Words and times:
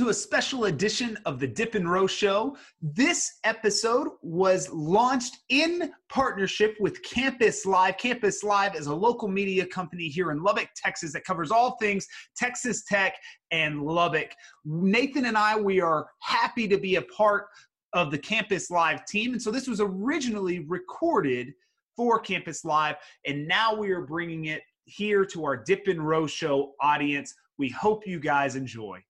to 0.00 0.08
a 0.08 0.14
special 0.14 0.64
edition 0.64 1.18
of 1.26 1.38
the 1.38 1.46
Dip 1.46 1.74
and 1.74 1.90
Row 1.90 2.06
Show. 2.06 2.56
This 2.80 3.38
episode 3.44 4.08
was 4.22 4.72
launched 4.72 5.40
in 5.50 5.92
partnership 6.08 6.74
with 6.80 7.02
Campus 7.02 7.66
Live. 7.66 7.98
Campus 7.98 8.42
Live 8.42 8.74
is 8.74 8.86
a 8.86 8.94
local 8.94 9.28
media 9.28 9.66
company 9.66 10.08
here 10.08 10.30
in 10.30 10.42
Lubbock, 10.42 10.70
Texas, 10.74 11.12
that 11.12 11.24
covers 11.24 11.50
all 11.50 11.76
things 11.76 12.06
Texas 12.34 12.82
Tech 12.86 13.14
and 13.50 13.82
Lubbock. 13.82 14.30
Nathan 14.64 15.26
and 15.26 15.36
I, 15.36 15.54
we 15.60 15.82
are 15.82 16.08
happy 16.20 16.66
to 16.68 16.78
be 16.78 16.96
a 16.96 17.02
part 17.02 17.48
of 17.92 18.10
the 18.10 18.18
Campus 18.18 18.70
Live 18.70 19.04
team. 19.04 19.34
And 19.34 19.42
so 19.42 19.50
this 19.50 19.68
was 19.68 19.82
originally 19.82 20.60
recorded 20.60 21.52
for 21.94 22.18
Campus 22.18 22.64
Live, 22.64 22.96
and 23.26 23.46
now 23.46 23.74
we 23.74 23.90
are 23.90 24.06
bringing 24.06 24.46
it 24.46 24.62
here 24.86 25.26
to 25.26 25.44
our 25.44 25.58
Dip 25.58 25.88
and 25.88 26.08
Row 26.08 26.26
Show 26.26 26.72
audience. 26.80 27.34
We 27.58 27.68
hope 27.68 28.06
you 28.06 28.18
guys 28.18 28.56
enjoy. 28.56 29.04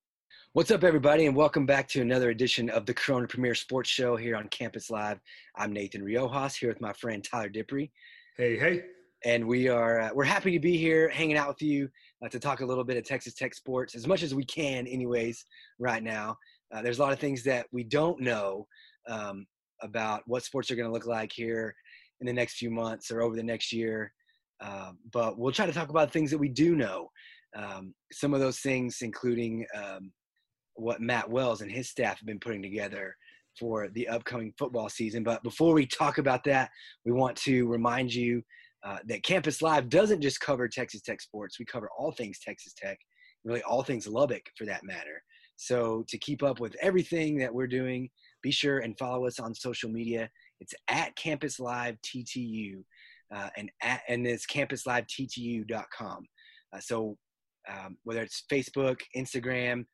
What's 0.53 0.73
up, 0.73 0.83
everybody, 0.83 1.27
and 1.27 1.37
welcome 1.37 1.65
back 1.65 1.87
to 1.91 2.01
another 2.01 2.31
edition 2.31 2.71
of 2.71 2.85
the 2.85 2.93
Corona 2.93 3.29
Premier 3.29 3.55
Sports 3.55 3.89
Show 3.89 4.17
here 4.17 4.35
on 4.35 4.49
Campus 4.49 4.91
Live. 4.91 5.21
I'm 5.55 5.73
Nathan 5.73 6.03
Riojas 6.03 6.59
here 6.59 6.69
with 6.69 6.81
my 6.81 6.93
friend 6.93 7.23
Tyler 7.23 7.49
Dippre. 7.49 7.89
Hey, 8.37 8.59
hey. 8.59 8.83
And 9.25 9.47
we 9.47 9.69
are 9.69 10.01
uh, 10.01 10.11
we're 10.13 10.25
happy 10.25 10.51
to 10.51 10.59
be 10.59 10.77
here, 10.77 11.09
hanging 11.09 11.37
out 11.37 11.47
with 11.47 11.63
you 11.63 11.89
uh, 12.21 12.29
to 12.31 12.41
talk 12.41 12.63
a 12.63 12.67
little 12.67 12.83
bit 12.83 12.97
of 12.97 13.05
Texas 13.05 13.35
Tech 13.35 13.55
sports 13.55 13.95
as 13.95 14.09
much 14.09 14.25
as 14.25 14.35
we 14.35 14.45
can, 14.45 14.89
anyways. 14.89 15.45
Right 15.79 16.03
now, 16.03 16.37
uh, 16.75 16.83
there's 16.83 16.98
a 16.98 17.03
lot 17.03 17.12
of 17.12 17.21
things 17.21 17.45
that 17.45 17.67
we 17.71 17.85
don't 17.85 18.21
know 18.21 18.67
um, 19.09 19.47
about 19.83 20.23
what 20.27 20.43
sports 20.43 20.69
are 20.73 20.75
going 20.75 20.89
to 20.89 20.93
look 20.93 21.07
like 21.07 21.31
here 21.33 21.73
in 22.21 22.27
the 22.27 22.33
next 22.33 22.55
few 22.55 22.73
months 22.73 23.12
or 23.12 23.23
over 23.23 23.37
the 23.37 23.43
next 23.45 23.73
year. 23.73 24.12
Uh, 24.61 24.91
but 25.12 25.39
we'll 25.39 25.53
try 25.53 25.67
to 25.67 25.73
talk 25.73 25.91
about 25.91 26.12
things 26.12 26.29
that 26.33 26.39
we 26.39 26.48
do 26.48 26.75
know. 26.75 27.09
Um, 27.55 27.95
some 28.11 28.35
of 28.35 28.41
those 28.41 28.59
things, 28.59 28.98
including 29.01 29.64
um, 29.77 30.11
what 30.75 31.01
Matt 31.01 31.29
Wells 31.31 31.61
and 31.61 31.71
his 31.71 31.89
staff 31.89 32.19
have 32.19 32.27
been 32.27 32.41
putting 32.41 32.63
together 32.63 33.17
for 33.59 33.89
the 33.89 34.09
upcoming 34.09 34.53
football 34.59 34.89
season. 34.89 35.23
But 35.23 35.43
before 35.43 35.75
we 35.75 35.87
talk 35.87 36.19
about 36.19 36.45
that, 36.45 36.71
we 37.05 37.13
want 37.13 37.37
to 37.39 37.67
remind 37.67 38.15
you 38.15 38.43
uh, 38.83 38.98
that 39.07 39.23
Campus 39.23 39.61
Live 39.61 39.89
doesn't 39.89 40.23
just 40.23 40.41
cover 40.41 40.69
Texas 40.69 41.03
Tech 41.03 41.21
sports. 41.21 41.59
We 41.59 41.65
cover 41.67 41.89
all 41.97 42.13
things 42.13 42.39
Texas 42.39 42.73
Tech, 42.75 42.98
really 43.45 43.63
all 43.63 43.83
things 43.83 44.07
Lubbock 44.07 44.47
for 44.57 44.65
that 44.67 44.85
matter. 44.85 45.23
So 45.57 46.05
to 46.09 46.17
keep 46.17 46.43
up 46.43 46.61
with 46.61 46.75
everything 46.81 47.37
that 47.39 47.53
we're 47.53 47.67
doing, 47.67 48.09
be 48.43 48.51
sure 48.51 48.79
and 48.79 48.97
follow 48.98 49.27
us 49.27 49.39
on 49.39 49.55
social 49.55 49.91
media. 49.91 50.31
It's 50.61 50.73
at 50.89 51.15
Campus 51.17 51.61
Live 51.61 51.97
TTU, 52.01 52.83
uh, 53.35 53.51
and 53.57 53.71
at 53.83 54.01
and 54.09 54.27
it's 54.27 54.47
campuslivettu.com. 54.47 56.25
Uh, 56.73 56.81
so 56.81 57.19
um, 57.69 57.98
whether 58.05 58.23
it's 58.23 58.45
Facebook, 58.51 59.01
Instagram, 59.15 59.85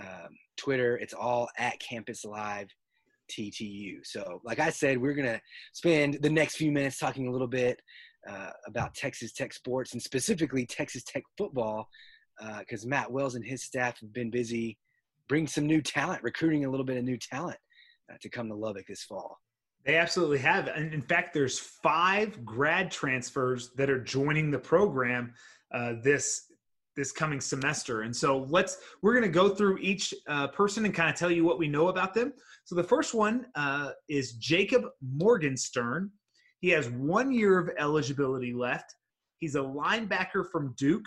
um, 0.00 0.28
Twitter, 0.56 0.96
it's 0.96 1.14
all 1.14 1.48
at 1.58 1.78
Campus 1.80 2.24
Live 2.24 2.68
TTU. 3.30 3.98
So, 4.04 4.40
like 4.44 4.58
I 4.58 4.70
said, 4.70 4.98
we're 4.98 5.14
gonna 5.14 5.40
spend 5.72 6.18
the 6.20 6.30
next 6.30 6.56
few 6.56 6.72
minutes 6.72 6.98
talking 6.98 7.28
a 7.28 7.32
little 7.32 7.48
bit 7.48 7.80
uh, 8.28 8.50
about 8.66 8.94
Texas 8.94 9.32
Tech 9.32 9.52
sports 9.52 9.92
and 9.92 10.02
specifically 10.02 10.66
Texas 10.66 11.02
Tech 11.04 11.22
football, 11.36 11.88
because 12.58 12.84
uh, 12.84 12.88
Matt 12.88 13.10
Wells 13.10 13.34
and 13.34 13.44
his 13.44 13.64
staff 13.64 14.00
have 14.00 14.12
been 14.12 14.30
busy 14.30 14.78
bringing 15.28 15.46
some 15.46 15.66
new 15.66 15.82
talent, 15.82 16.22
recruiting 16.22 16.64
a 16.64 16.70
little 16.70 16.86
bit 16.86 16.96
of 16.96 17.04
new 17.04 17.18
talent 17.18 17.58
uh, 18.10 18.16
to 18.20 18.28
come 18.28 18.48
to 18.48 18.54
Lubbock 18.54 18.86
this 18.86 19.04
fall. 19.04 19.38
They 19.84 19.96
absolutely 19.96 20.38
have. 20.38 20.68
And 20.68 20.92
in 20.92 21.02
fact, 21.02 21.32
there's 21.32 21.58
five 21.58 22.44
grad 22.44 22.90
transfers 22.90 23.70
that 23.76 23.88
are 23.88 24.02
joining 24.02 24.50
the 24.50 24.58
program 24.58 25.32
uh, 25.72 25.94
this 26.02 26.44
this 26.98 27.12
coming 27.12 27.40
semester. 27.40 28.02
And 28.02 28.14
so 28.14 28.44
let's 28.50 28.78
we're 29.02 29.12
going 29.12 29.22
to 29.22 29.30
go 29.30 29.48
through 29.48 29.78
each 29.78 30.12
uh, 30.26 30.48
person 30.48 30.84
and 30.84 30.92
kind 30.92 31.08
of 31.08 31.14
tell 31.14 31.30
you 31.30 31.44
what 31.44 31.58
we 31.58 31.68
know 31.68 31.88
about 31.88 32.12
them. 32.12 32.32
So 32.64 32.74
the 32.74 32.82
first 32.82 33.14
one 33.14 33.46
uh, 33.54 33.92
is 34.08 34.32
Jacob 34.32 34.82
Morgenstern. 35.00 36.10
He 36.58 36.70
has 36.70 36.90
one 36.90 37.32
year 37.32 37.56
of 37.60 37.70
eligibility 37.78 38.52
left. 38.52 38.96
He's 39.38 39.54
a 39.54 39.60
linebacker 39.60 40.44
from 40.50 40.74
Duke. 40.76 41.06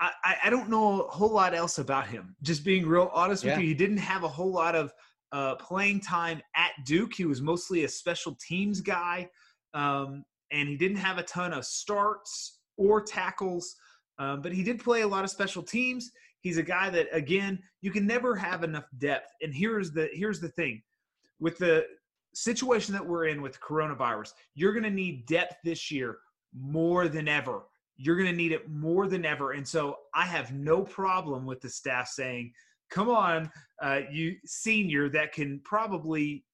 I, 0.00 0.36
I 0.44 0.50
don't 0.50 0.68
know 0.68 1.00
a 1.02 1.08
whole 1.08 1.32
lot 1.32 1.54
else 1.54 1.78
about 1.78 2.06
him. 2.06 2.36
Just 2.42 2.62
being 2.62 2.86
real 2.86 3.10
honest 3.12 3.42
yeah. 3.42 3.52
with 3.54 3.62
you, 3.62 3.68
he 3.68 3.74
didn't 3.74 3.96
have 3.96 4.22
a 4.22 4.28
whole 4.28 4.52
lot 4.52 4.76
of 4.76 4.92
uh, 5.32 5.56
playing 5.56 6.00
time 6.00 6.40
at 6.54 6.70
Duke. 6.84 7.14
He 7.14 7.24
was 7.24 7.40
mostly 7.40 7.84
a 7.84 7.88
special 7.88 8.36
teams 8.46 8.80
guy, 8.80 9.28
um, 9.74 10.24
and 10.52 10.68
he 10.68 10.76
didn't 10.76 10.98
have 10.98 11.18
a 11.18 11.24
ton 11.24 11.52
of 11.52 11.64
starts 11.64 12.60
or 12.76 13.02
tackles. 13.02 13.74
Um, 14.18 14.42
but 14.42 14.52
he 14.52 14.62
did 14.62 14.82
play 14.82 15.02
a 15.02 15.08
lot 15.08 15.24
of 15.24 15.30
special 15.30 15.62
teams. 15.62 16.10
He's 16.40 16.58
a 16.58 16.62
guy 16.62 16.90
that, 16.90 17.08
again, 17.12 17.58
you 17.80 17.90
can 17.90 18.06
never 18.06 18.34
have 18.34 18.64
enough 18.64 18.86
depth. 18.98 19.30
And 19.42 19.54
here's 19.54 19.90
the 19.92 20.08
here's 20.12 20.40
the 20.40 20.48
thing, 20.50 20.82
with 21.40 21.58
the 21.58 21.86
situation 22.34 22.92
that 22.94 23.06
we're 23.06 23.26
in 23.26 23.42
with 23.42 23.60
coronavirus, 23.60 24.32
you're 24.54 24.72
going 24.72 24.84
to 24.84 24.90
need 24.90 25.26
depth 25.26 25.56
this 25.64 25.90
year 25.90 26.18
more 26.58 27.08
than 27.08 27.28
ever. 27.28 27.62
You're 27.96 28.16
going 28.16 28.30
to 28.30 28.36
need 28.36 28.52
it 28.52 28.68
more 28.70 29.08
than 29.08 29.24
ever. 29.24 29.52
And 29.52 29.66
so 29.66 29.96
I 30.14 30.24
have 30.26 30.52
no 30.52 30.82
problem 30.82 31.46
with 31.46 31.60
the 31.60 31.68
staff 31.68 32.08
saying, 32.08 32.52
come 32.90 33.08
on, 33.08 33.50
uh, 33.82 34.00
you 34.10 34.36
senior 34.44 35.08
that 35.10 35.32
can 35.32 35.60
probably 35.64 36.44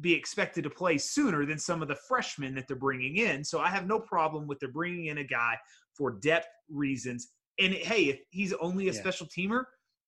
be 0.00 0.14
expected 0.14 0.64
to 0.64 0.70
play 0.70 0.98
sooner 0.98 1.44
than 1.44 1.58
some 1.58 1.82
of 1.82 1.88
the 1.88 1.94
freshmen 2.08 2.54
that 2.54 2.66
they're 2.66 2.76
bringing 2.76 3.16
in. 3.16 3.44
So 3.44 3.60
I 3.60 3.68
have 3.68 3.86
no 3.86 3.98
problem 3.98 4.46
with 4.46 4.58
they're 4.60 4.70
bringing 4.70 5.06
in 5.06 5.18
a 5.18 5.24
guy 5.24 5.56
for 5.96 6.12
depth 6.12 6.48
reasons. 6.70 7.28
And 7.58 7.74
hey, 7.74 8.04
if 8.04 8.20
he's 8.30 8.52
only 8.54 8.88
a 8.88 8.92
yeah. 8.92 9.00
special 9.00 9.26
teamer, 9.26 9.64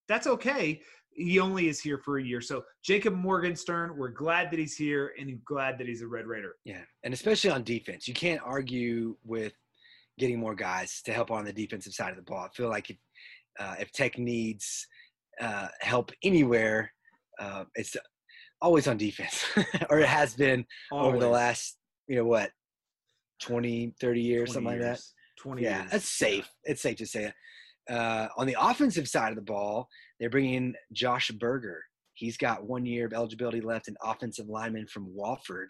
that's 0.08 0.26
okay. 0.26 0.80
He 1.10 1.38
only 1.38 1.68
is 1.68 1.80
here 1.80 1.98
for 1.98 2.18
a 2.18 2.24
year. 2.24 2.40
So 2.40 2.64
Jacob 2.84 3.14
Morgenstern, 3.14 3.96
we're 3.96 4.08
glad 4.08 4.50
that 4.50 4.58
he's 4.58 4.76
here 4.76 5.12
and 5.18 5.38
glad 5.44 5.78
that 5.78 5.86
he's 5.86 6.02
a 6.02 6.06
Red 6.08 6.26
Raider. 6.26 6.56
Yeah, 6.64 6.82
and 7.04 7.14
especially 7.14 7.50
on 7.50 7.62
defense, 7.62 8.08
you 8.08 8.14
can't 8.14 8.40
argue 8.44 9.16
with 9.24 9.52
getting 10.18 10.38
more 10.38 10.54
guys 10.54 11.02
to 11.04 11.12
help 11.12 11.30
on 11.30 11.44
the 11.44 11.52
defensive 11.52 11.92
side 11.92 12.10
of 12.10 12.16
the 12.16 12.22
ball. 12.22 12.44
I 12.44 12.48
feel 12.56 12.68
like 12.68 12.90
if 12.90 12.96
uh, 13.58 13.76
if 13.78 13.92
Tech 13.92 14.18
needs 14.18 14.86
uh, 15.40 15.68
help 15.80 16.10
anywhere, 16.22 16.92
uh, 17.38 17.64
it's 17.74 17.96
always 18.60 18.88
on 18.88 18.96
defense, 18.96 19.44
or 19.90 20.00
it 20.00 20.08
has 20.08 20.34
been 20.34 20.64
always. 20.90 21.08
over 21.08 21.18
the 21.18 21.28
last, 21.28 21.76
you 22.08 22.16
know, 22.16 22.24
what, 22.24 22.50
20, 23.42 23.94
30 24.00 24.20
years, 24.20 24.52
20 24.52 24.52
something 24.52 24.80
years. 24.80 24.84
like 24.84 24.96
that. 24.96 25.02
20 25.44 25.62
yeah, 25.62 25.80
years. 25.80 25.90
that's 25.90 26.10
safe. 26.10 26.48
It's 26.64 26.82
safe 26.82 26.96
to 26.96 27.06
say 27.06 27.24
it. 27.24 27.34
Uh, 27.92 28.28
on 28.38 28.46
the 28.46 28.56
offensive 28.58 29.06
side 29.06 29.28
of 29.30 29.36
the 29.36 29.42
ball, 29.42 29.88
they're 30.18 30.30
bringing 30.30 30.54
in 30.54 30.74
Josh 30.92 31.30
Berger. 31.30 31.82
He's 32.14 32.36
got 32.36 32.66
one 32.66 32.86
year 32.86 33.06
of 33.06 33.12
eligibility 33.12 33.60
left, 33.60 33.88
an 33.88 33.96
offensive 34.02 34.48
lineman 34.48 34.86
from 34.86 35.12
Wofford. 35.14 35.68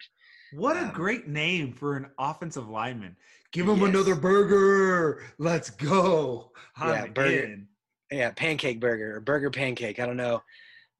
What 0.53 0.77
a 0.77 0.83
um, 0.83 0.91
great 0.91 1.27
name 1.27 1.73
for 1.73 1.97
an 1.97 2.07
offensive 2.17 2.69
lineman. 2.69 3.17
Give 3.51 3.67
him 3.67 3.79
yes. 3.79 3.89
another 3.89 4.15
burger. 4.15 5.23
Let's 5.39 5.69
go. 5.71 6.51
I'm 6.77 6.89
yeah, 6.89 7.07
burger. 7.07 7.43
In 7.45 7.67
yeah, 8.11 8.31
pancake 8.31 8.79
burger 8.79 9.17
or 9.17 9.19
burger 9.19 9.49
pancake. 9.49 9.99
I 9.99 10.05
don't 10.05 10.17
know, 10.17 10.41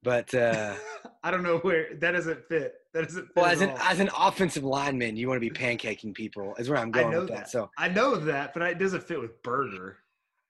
but 0.06 0.32
uh, 0.34 0.76
I 1.24 1.32
don't 1.32 1.42
know 1.42 1.58
where 1.58 1.88
that 1.96 2.12
doesn't 2.12 2.44
fit. 2.48 2.74
That 2.94 3.08
doesn't. 3.08 3.28
well, 3.34 3.46
as 3.46 3.60
an 3.60 3.70
all. 3.70 3.78
as 3.78 3.98
an 3.98 4.08
offensive 4.16 4.62
lineman, 4.62 5.16
you 5.16 5.26
want 5.28 5.42
to 5.42 5.50
be 5.50 5.50
pancaking 5.50 6.14
people. 6.14 6.54
Is 6.58 6.70
where 6.70 6.78
I'm 6.78 6.92
going 6.92 7.10
with 7.10 7.26
that. 7.28 7.36
that. 7.36 7.50
So 7.50 7.68
I 7.76 7.88
know 7.88 8.14
that, 8.14 8.54
but 8.54 8.62
it 8.62 8.78
doesn't 8.78 9.02
fit 9.02 9.20
with 9.20 9.42
burger. 9.42 9.98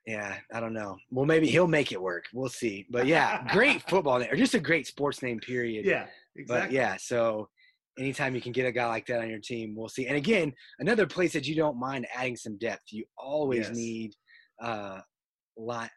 Yeah, 0.06 0.36
I 0.52 0.60
don't 0.60 0.74
know. 0.74 0.98
Well, 1.10 1.24
maybe 1.24 1.46
he'll 1.48 1.66
make 1.66 1.90
it 1.90 2.00
work. 2.00 2.26
We'll 2.34 2.50
see. 2.50 2.86
But 2.90 3.06
yeah, 3.06 3.44
great 3.52 3.82
football 3.88 4.18
name, 4.18 4.28
or 4.30 4.36
just 4.36 4.54
a 4.54 4.60
great 4.60 4.86
sports 4.86 5.22
name. 5.22 5.40
Period. 5.40 5.86
Yeah, 5.86 6.06
exactly. 6.36 6.66
But 6.66 6.72
yeah, 6.72 6.96
so 6.98 7.48
anytime 7.98 8.34
you 8.34 8.42
can 8.42 8.52
get 8.52 8.66
a 8.66 8.72
guy 8.72 8.86
like 8.86 9.06
that 9.06 9.20
on 9.20 9.30
your 9.30 9.40
team, 9.40 9.74
we'll 9.74 9.88
see. 9.88 10.06
And 10.06 10.18
again, 10.18 10.52
another 10.80 11.06
place 11.06 11.32
that 11.32 11.48
you 11.48 11.54
don't 11.54 11.80
mind 11.80 12.06
adding 12.14 12.36
some 12.36 12.58
depth. 12.58 12.92
You 12.92 13.06
always 13.16 13.68
yes. 13.68 13.74
need 13.74 14.12
uh, 14.62 15.00
line 15.56 15.88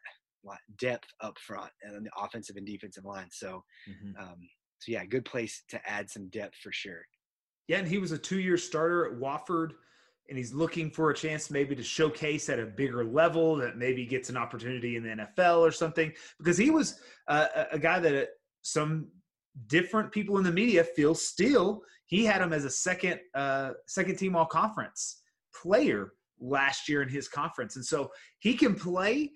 depth 0.78 1.08
up 1.20 1.38
front 1.38 1.70
and 1.82 1.96
on 1.96 2.02
the 2.02 2.10
offensive 2.18 2.56
and 2.56 2.66
defensive 2.66 3.04
line. 3.04 3.28
So, 3.30 3.62
mm-hmm. 3.88 4.20
um, 4.20 4.36
so 4.78 4.92
yeah, 4.92 5.04
good 5.04 5.24
place 5.24 5.62
to 5.68 5.80
add 5.88 6.10
some 6.10 6.28
depth 6.28 6.56
for 6.62 6.72
sure. 6.72 7.02
Yeah, 7.68 7.78
and 7.78 7.88
he 7.88 7.98
was 7.98 8.12
a 8.12 8.18
two-year 8.18 8.56
starter 8.56 9.06
at 9.06 9.20
Wofford, 9.20 9.70
and 10.28 10.38
he's 10.38 10.52
looking 10.52 10.90
for 10.90 11.10
a 11.10 11.14
chance 11.14 11.50
maybe 11.50 11.76
to 11.76 11.82
showcase 11.82 12.48
at 12.48 12.58
a 12.58 12.66
bigger 12.66 13.04
level 13.04 13.56
that 13.56 13.76
maybe 13.76 14.06
gets 14.06 14.28
an 14.28 14.36
opportunity 14.36 14.96
in 14.96 15.02
the 15.02 15.10
NFL 15.10 15.58
or 15.58 15.70
something. 15.70 16.12
Because 16.38 16.56
he 16.56 16.70
was 16.70 17.00
uh, 17.28 17.46
a 17.70 17.78
guy 17.78 18.00
that 18.00 18.28
some 18.62 19.08
different 19.66 20.10
people 20.12 20.38
in 20.38 20.44
the 20.44 20.52
media 20.52 20.84
feel 20.84 21.14
still 21.14 21.82
he 22.10 22.24
had 22.24 22.42
him 22.42 22.52
as 22.52 22.64
a 22.64 22.70
second 22.70 23.20
uh, 23.34 23.70
second 23.86 24.16
team 24.16 24.36
all 24.36 24.44
conference 24.44 25.22
player 25.54 26.12
last 26.40 26.88
year 26.88 27.02
in 27.02 27.08
his 27.08 27.28
conference, 27.28 27.76
and 27.76 27.84
so 27.84 28.10
he 28.40 28.54
can 28.54 28.74
play 28.74 29.30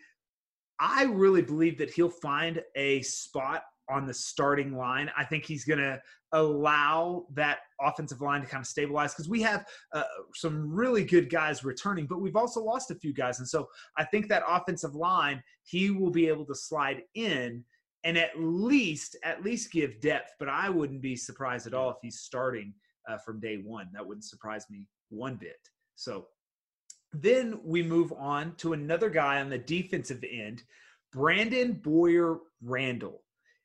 I 0.81 1.05
really 1.05 1.43
believe 1.43 1.79
that 1.79 1.91
he'll 1.91 2.09
find 2.09 2.63
a 2.75 3.03
spot 3.03 3.63
on 3.89 4.07
the 4.07 4.15
starting 4.15 4.77
line. 4.77 5.11
I 5.17 5.25
think 5.25 5.45
he's 5.45 5.65
going 5.65 5.79
to 5.79 6.01
allow 6.33 7.27
that 7.35 7.59
offensive 7.81 8.21
line 8.21 8.41
to 8.41 8.47
kind 8.47 8.63
of 8.63 8.67
stabilize 8.67 9.13
because 9.13 9.29
we 9.29 9.41
have 9.43 9.65
uh, 9.93 10.03
some 10.35 10.73
really 10.73 11.05
good 11.05 11.31
guys 11.31 11.65
returning, 11.65 12.07
but 12.07 12.21
we've 12.21 12.37
also 12.37 12.61
lost 12.61 12.91
a 12.91 12.95
few 12.95 13.13
guys. 13.13 13.39
And 13.39 13.49
so 13.49 13.69
I 13.97 14.05
think 14.05 14.29
that 14.29 14.43
offensive 14.49 14.95
line, 14.95 15.43
he 15.63 15.91
will 15.91 16.11
be 16.11 16.29
able 16.29 16.47
to 16.47 16.55
slide 16.55 17.03
in 17.15 17.65
and 18.05 18.19
at 18.19 18.39
least 18.39 19.17
at 19.23 19.45
least 19.45 19.73
give 19.73 20.01
depth. 20.01 20.33
But 20.39 20.49
I 20.49 20.69
wouldn't 20.69 21.03
be 21.03 21.17
surprised 21.17 21.67
at 21.67 21.75
all 21.75 21.91
if 21.91 21.97
he's 22.03 22.21
starting 22.21 22.75
uh, 23.09 23.19
from 23.19 23.41
day 23.41 23.57
one. 23.65 23.89
That 23.93 24.07
wouldn't 24.07 24.25
surprise 24.25 24.67
me 24.71 24.89
one 25.11 25.37
bit. 25.37 25.59
So 25.95 26.27
then 27.23 27.61
we 27.65 27.83
move 27.83 28.13
on 28.13 28.55
to 28.57 28.73
another 28.73 29.11
guy 29.11 29.41
on 29.41 29.51
the 29.51 29.59
defensive 29.59 30.25
end, 30.29 30.63
Brandon 31.13 31.73
Boyer 31.75 32.39
Randall. 32.63 33.23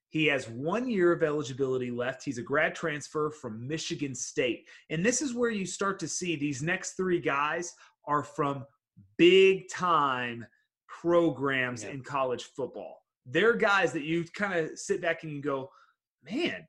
He 0.09 0.25
has 0.27 0.49
one 0.49 0.89
year 0.89 1.11
of 1.11 1.21
eligibility 1.21 1.91
left. 1.91 2.23
He's 2.23 2.39
a 2.39 2.43
grad 2.43 2.73
transfer 2.73 3.29
from 3.29 3.67
Michigan 3.67 4.15
State. 4.15 4.67
And 4.89 5.05
this 5.05 5.21
is 5.21 5.35
where 5.35 5.51
you 5.51 5.65
start 5.65 5.99
to 5.99 6.07
see 6.07 6.35
these 6.35 6.63
next 6.63 6.93
three 6.93 7.19
guys 7.19 7.73
are 8.07 8.23
from 8.23 8.65
big 9.17 9.69
time 9.69 10.45
programs 10.87 11.83
yeah. 11.83 11.91
in 11.91 12.01
college 12.01 12.43
football. 12.55 13.03
They're 13.25 13.53
guys 13.53 13.93
that 13.93 14.03
you 14.03 14.25
kind 14.35 14.53
of 14.53 14.77
sit 14.79 15.01
back 15.01 15.23
and 15.23 15.31
you 15.31 15.41
go, 15.41 15.69
man, 16.23 16.65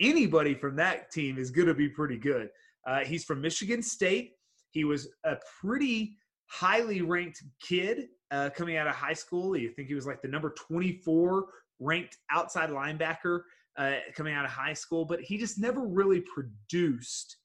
anybody 0.00 0.54
from 0.54 0.74
that 0.76 1.12
team 1.12 1.38
is 1.38 1.52
going 1.52 1.68
to 1.68 1.74
be 1.74 1.88
pretty 1.88 2.18
good. 2.18 2.48
Uh, 2.86 3.00
he's 3.00 3.24
from 3.24 3.40
Michigan 3.40 3.82
State. 3.82 4.32
He 4.72 4.84
was 4.84 5.08
a 5.24 5.36
pretty 5.60 6.16
highly 6.50 7.00
ranked 7.00 7.42
kid 7.60 8.08
uh, 8.30 8.50
coming 8.50 8.76
out 8.76 8.86
of 8.86 8.94
high 8.94 9.12
school. 9.12 9.56
You 9.56 9.70
think 9.70 9.88
he 9.88 9.94
was 9.94 10.06
like 10.06 10.20
the 10.20 10.28
number 10.28 10.50
24 10.50 11.46
ranked 11.78 12.18
outside 12.30 12.70
linebacker 12.70 13.42
uh, 13.78 13.94
coming 14.14 14.34
out 14.34 14.44
of 14.44 14.50
high 14.50 14.72
school, 14.72 15.04
but 15.04 15.20
he 15.20 15.38
just 15.38 15.58
never 15.58 15.86
really 15.86 16.20
produced 16.20 17.36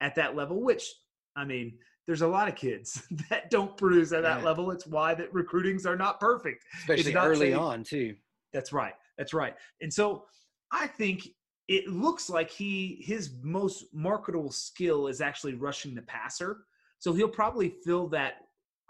at 0.00 0.14
that 0.14 0.36
level, 0.36 0.62
which, 0.62 0.92
I 1.36 1.44
mean, 1.44 1.72
there's 2.06 2.22
a 2.22 2.28
lot 2.28 2.48
of 2.48 2.54
kids 2.54 3.02
that 3.30 3.50
don't 3.50 3.76
produce 3.76 4.12
at 4.12 4.22
that 4.22 4.40
yeah. 4.40 4.44
level. 4.44 4.70
It's 4.70 4.86
why 4.86 5.14
that 5.14 5.32
recruitings 5.32 5.86
are 5.86 5.96
not 5.96 6.20
perfect. 6.20 6.64
Especially 6.82 7.14
early 7.14 7.54
on, 7.54 7.82
too. 7.82 8.14
That's 8.52 8.72
right. 8.72 8.94
That's 9.16 9.32
right. 9.32 9.54
And 9.80 9.92
so 9.92 10.24
I 10.72 10.86
think 10.86 11.28
it 11.68 11.86
looks 11.88 12.28
like 12.28 12.50
he 12.50 13.02
his 13.06 13.34
most 13.42 13.84
marketable 13.92 14.50
skill 14.50 15.06
is 15.06 15.20
actually 15.20 15.54
rushing 15.54 15.94
the 15.94 16.02
passer. 16.02 16.58
So 16.98 17.12
he'll 17.12 17.28
probably 17.28 17.74
fill 17.84 18.08
that 18.08 18.34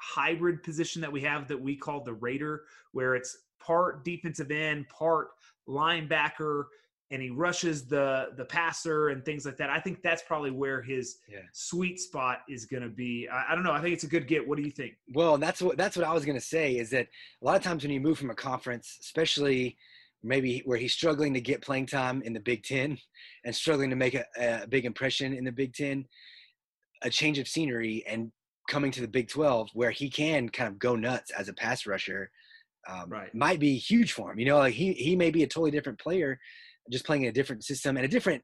hybrid 0.01 0.63
position 0.63 1.01
that 1.03 1.13
we 1.13 1.21
have 1.21 1.47
that 1.49 1.61
we 1.61 1.77
call 1.77 2.03
the 2.03 2.15
Raider, 2.15 2.63
where 2.93 3.15
it's 3.15 3.37
part 3.61 4.05
defensive 4.05 4.51
end, 4.51 4.89
part 4.89 5.29
linebacker, 5.69 6.65
and 7.11 7.21
he 7.21 7.31
rushes 7.31 7.87
the 7.87 8.29
the 8.37 8.45
passer 8.45 9.09
and 9.09 9.25
things 9.25 9.45
like 9.45 9.57
that. 9.57 9.69
I 9.69 9.81
think 9.81 10.03
that's 10.03 10.23
probably 10.23 10.51
where 10.51 10.81
his 10.81 11.19
yeah. 11.29 11.41
sweet 11.53 11.99
spot 11.99 12.41
is 12.49 12.65
going 12.65 12.83
to 12.83 12.89
be. 12.89 13.29
I, 13.31 13.53
I, 13.53 13.55
don't 13.55 13.65
know. 13.65 13.73
I 13.73 13.81
think 13.81 13.95
it's 13.95 14.05
a 14.05 14.09
good 14.09 14.29
get. 14.29 14.47
What 14.47 14.57
do 14.57 14.63
you 14.63 14.71
think? 14.71 14.95
Well, 15.13 15.37
that's 15.37 15.61
what 15.61 15.77
that's 15.77 15.97
what 15.97 16.07
I 16.07 16.13
was 16.13 16.25
going 16.25 16.39
to 16.39 16.45
say. 16.45 16.77
Is 16.77 16.91
that 16.91 17.09
a 17.43 17.45
lot 17.45 17.57
of 17.57 17.63
times 17.63 17.83
when 17.83 17.93
you 17.93 18.01
move 18.01 18.19
from 18.19 18.31
a 18.31 18.35
conference, 18.35 18.97
especially 19.01 19.77
maybe 20.23 20.63
where 20.67 20.79
he's 20.79 20.93
struggling 20.93 21.35
to 21.35 21.41
get 21.41 21.63
playing 21.63 21.87
time 21.87 22.23
in 22.23 22.33
the 22.33 22.41
Big 22.41 22.63
Ten 22.63 22.99
and 23.45 23.55
struggling 23.55 23.91
to 23.91 23.97
make 23.97 24.15
a, 24.15 24.25
a 24.39 24.67
big 24.67 24.85
impression 24.85 25.33
in 25.33 25.45
the 25.45 25.53
Big 25.53 25.75
Ten, 25.75 26.07
a 27.03 27.11
change 27.11 27.39
of 27.39 27.49
scenery 27.49 28.05
and 28.07 28.31
coming 28.71 28.91
to 28.93 29.01
the 29.03 29.09
Big 29.09 29.29
12 29.29 29.71
where 29.75 29.91
he 29.91 30.09
can 30.09 30.49
kind 30.49 30.69
of 30.69 30.79
go 30.79 30.97
nuts 30.97 31.31
as 31.33 31.49
a 31.49 31.53
pass 31.53 31.87
rusher 31.87 32.31
um, 32.89 33.11
right. 33.11 33.35
might 33.35 33.61
be 33.61 33.77
huge 33.77 34.13
for 34.13 34.33
him. 34.33 34.39
You 34.39 34.47
know, 34.47 34.59
like 34.59 34.75
he, 34.75 34.95
he 34.95 35.17
may 35.17 35.31
be 35.31 35.43
a 35.43 35.47
totally 35.47 35.73
different 35.73 35.99
player 35.99 36.39
just 36.91 37.05
playing 37.05 37.25
in 37.25 37.29
a 37.29 37.33
different 37.33 37.65
system 37.65 37.97
and 37.97 38.07
a 38.07 38.09
different 38.09 38.43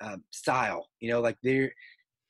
uh, 0.00 0.16
style, 0.32 0.88
you 1.00 1.10
know, 1.10 1.20
like 1.20 1.36
they're, 1.42 1.72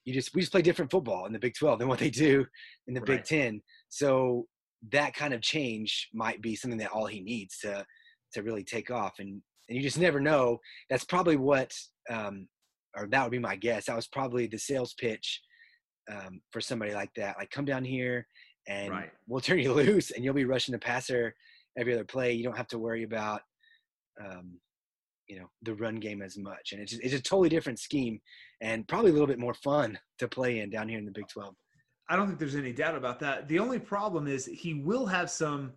you 0.05 0.13
just, 0.13 0.35
we 0.35 0.43
just 0.43 0.53
play 0.53 0.63
different 0.63 0.91
football 0.91 1.27
in 1.27 1.33
the 1.33 1.39
Big 1.39 1.55
12 1.55 1.79
than 1.79 1.89
what 1.89 1.99
they 1.99 2.11
do 2.11 2.45
in 2.87 2.95
the 2.95 3.01
right. 3.01 3.07
Big 3.07 3.25
10. 3.25 3.63
So 3.89 4.47
that 4.93 5.15
kind 5.15 5.33
of 5.33 5.41
change 5.41 6.09
might 6.13 6.43
be 6.43 6.55
something 6.57 6.79
that 6.79 6.93
all 6.93 7.07
he 7.07 7.21
needs 7.21 7.59
to, 7.61 7.85
to 8.35 8.43
really 8.43 8.65
take 8.65 8.91
off. 8.91 9.15
And, 9.19 9.41
and 9.69 9.77
you 9.77 9.83
just 9.83 9.99
never 9.99 10.21
know. 10.21 10.59
That's 10.91 11.05
probably 11.05 11.37
what, 11.37 11.73
um, 12.11 12.49
or 12.97 13.09
that 13.09 13.23
would 13.23 13.33
be 13.33 13.39
my 13.39 13.57
guess. 13.57 13.87
That 13.87 13.97
was 13.97 14.07
probably 14.07 14.47
the 14.47 14.59
sales 14.59 14.95
pitch 14.95 15.41
um, 16.11 16.41
for 16.51 16.61
somebody 16.61 16.95
like 16.95 17.11
that. 17.17 17.37
Like, 17.39 17.51
come 17.51 17.65
down 17.65 17.85
here 17.85 18.27
and 18.69 18.91
right. 18.91 19.11
we'll 19.27 19.41
turn 19.41 19.59
you 19.59 19.73
loose, 19.75 20.11
and 20.11 20.25
you'll 20.25 20.35
be 20.35 20.45
rushing 20.45 20.73
the 20.73 20.79
passer 20.79 21.35
every 21.79 21.95
other 21.95 22.05
play. 22.05 22.33
You 22.33 22.45
don't 22.45 22.57
have 22.57 22.69
to 22.69 22.79
worry 22.79 23.03
about, 23.03 23.41
um, 24.25 24.59
you 25.29 25.39
know, 25.39 25.47
the 25.63 25.75
run 25.75 25.97
game 25.97 26.23
as 26.23 26.37
much. 26.39 26.73
And 26.73 26.81
it's 26.81 26.93
it's 26.95 27.15
a 27.15 27.21
totally 27.21 27.49
different 27.49 27.79
scheme, 27.79 28.21
and 28.61 28.87
probably 28.89 29.11
a 29.11 29.13
little 29.13 29.27
bit 29.27 29.39
more 29.39 29.55
fun 29.55 29.99
to 30.19 30.29
play 30.29 30.61
in 30.61 30.71
down 30.71 30.89
here 30.89 30.99
in 30.99 31.05
the 31.05 31.13
Big 31.13 31.29
Twelve. 31.29 31.55
I 32.09 32.15
don't 32.15 32.29
think 32.29 32.39
there's 32.39 32.55
any 32.55 32.73
doubt 32.73 32.97
about 32.97 33.19
that. 33.21 33.49
The 33.49 33.59
only 33.59 33.81
problem 33.81 34.29
is 34.29 34.47
he 34.47 34.75
will 34.75 35.07
have 35.07 35.29
some 35.29 35.73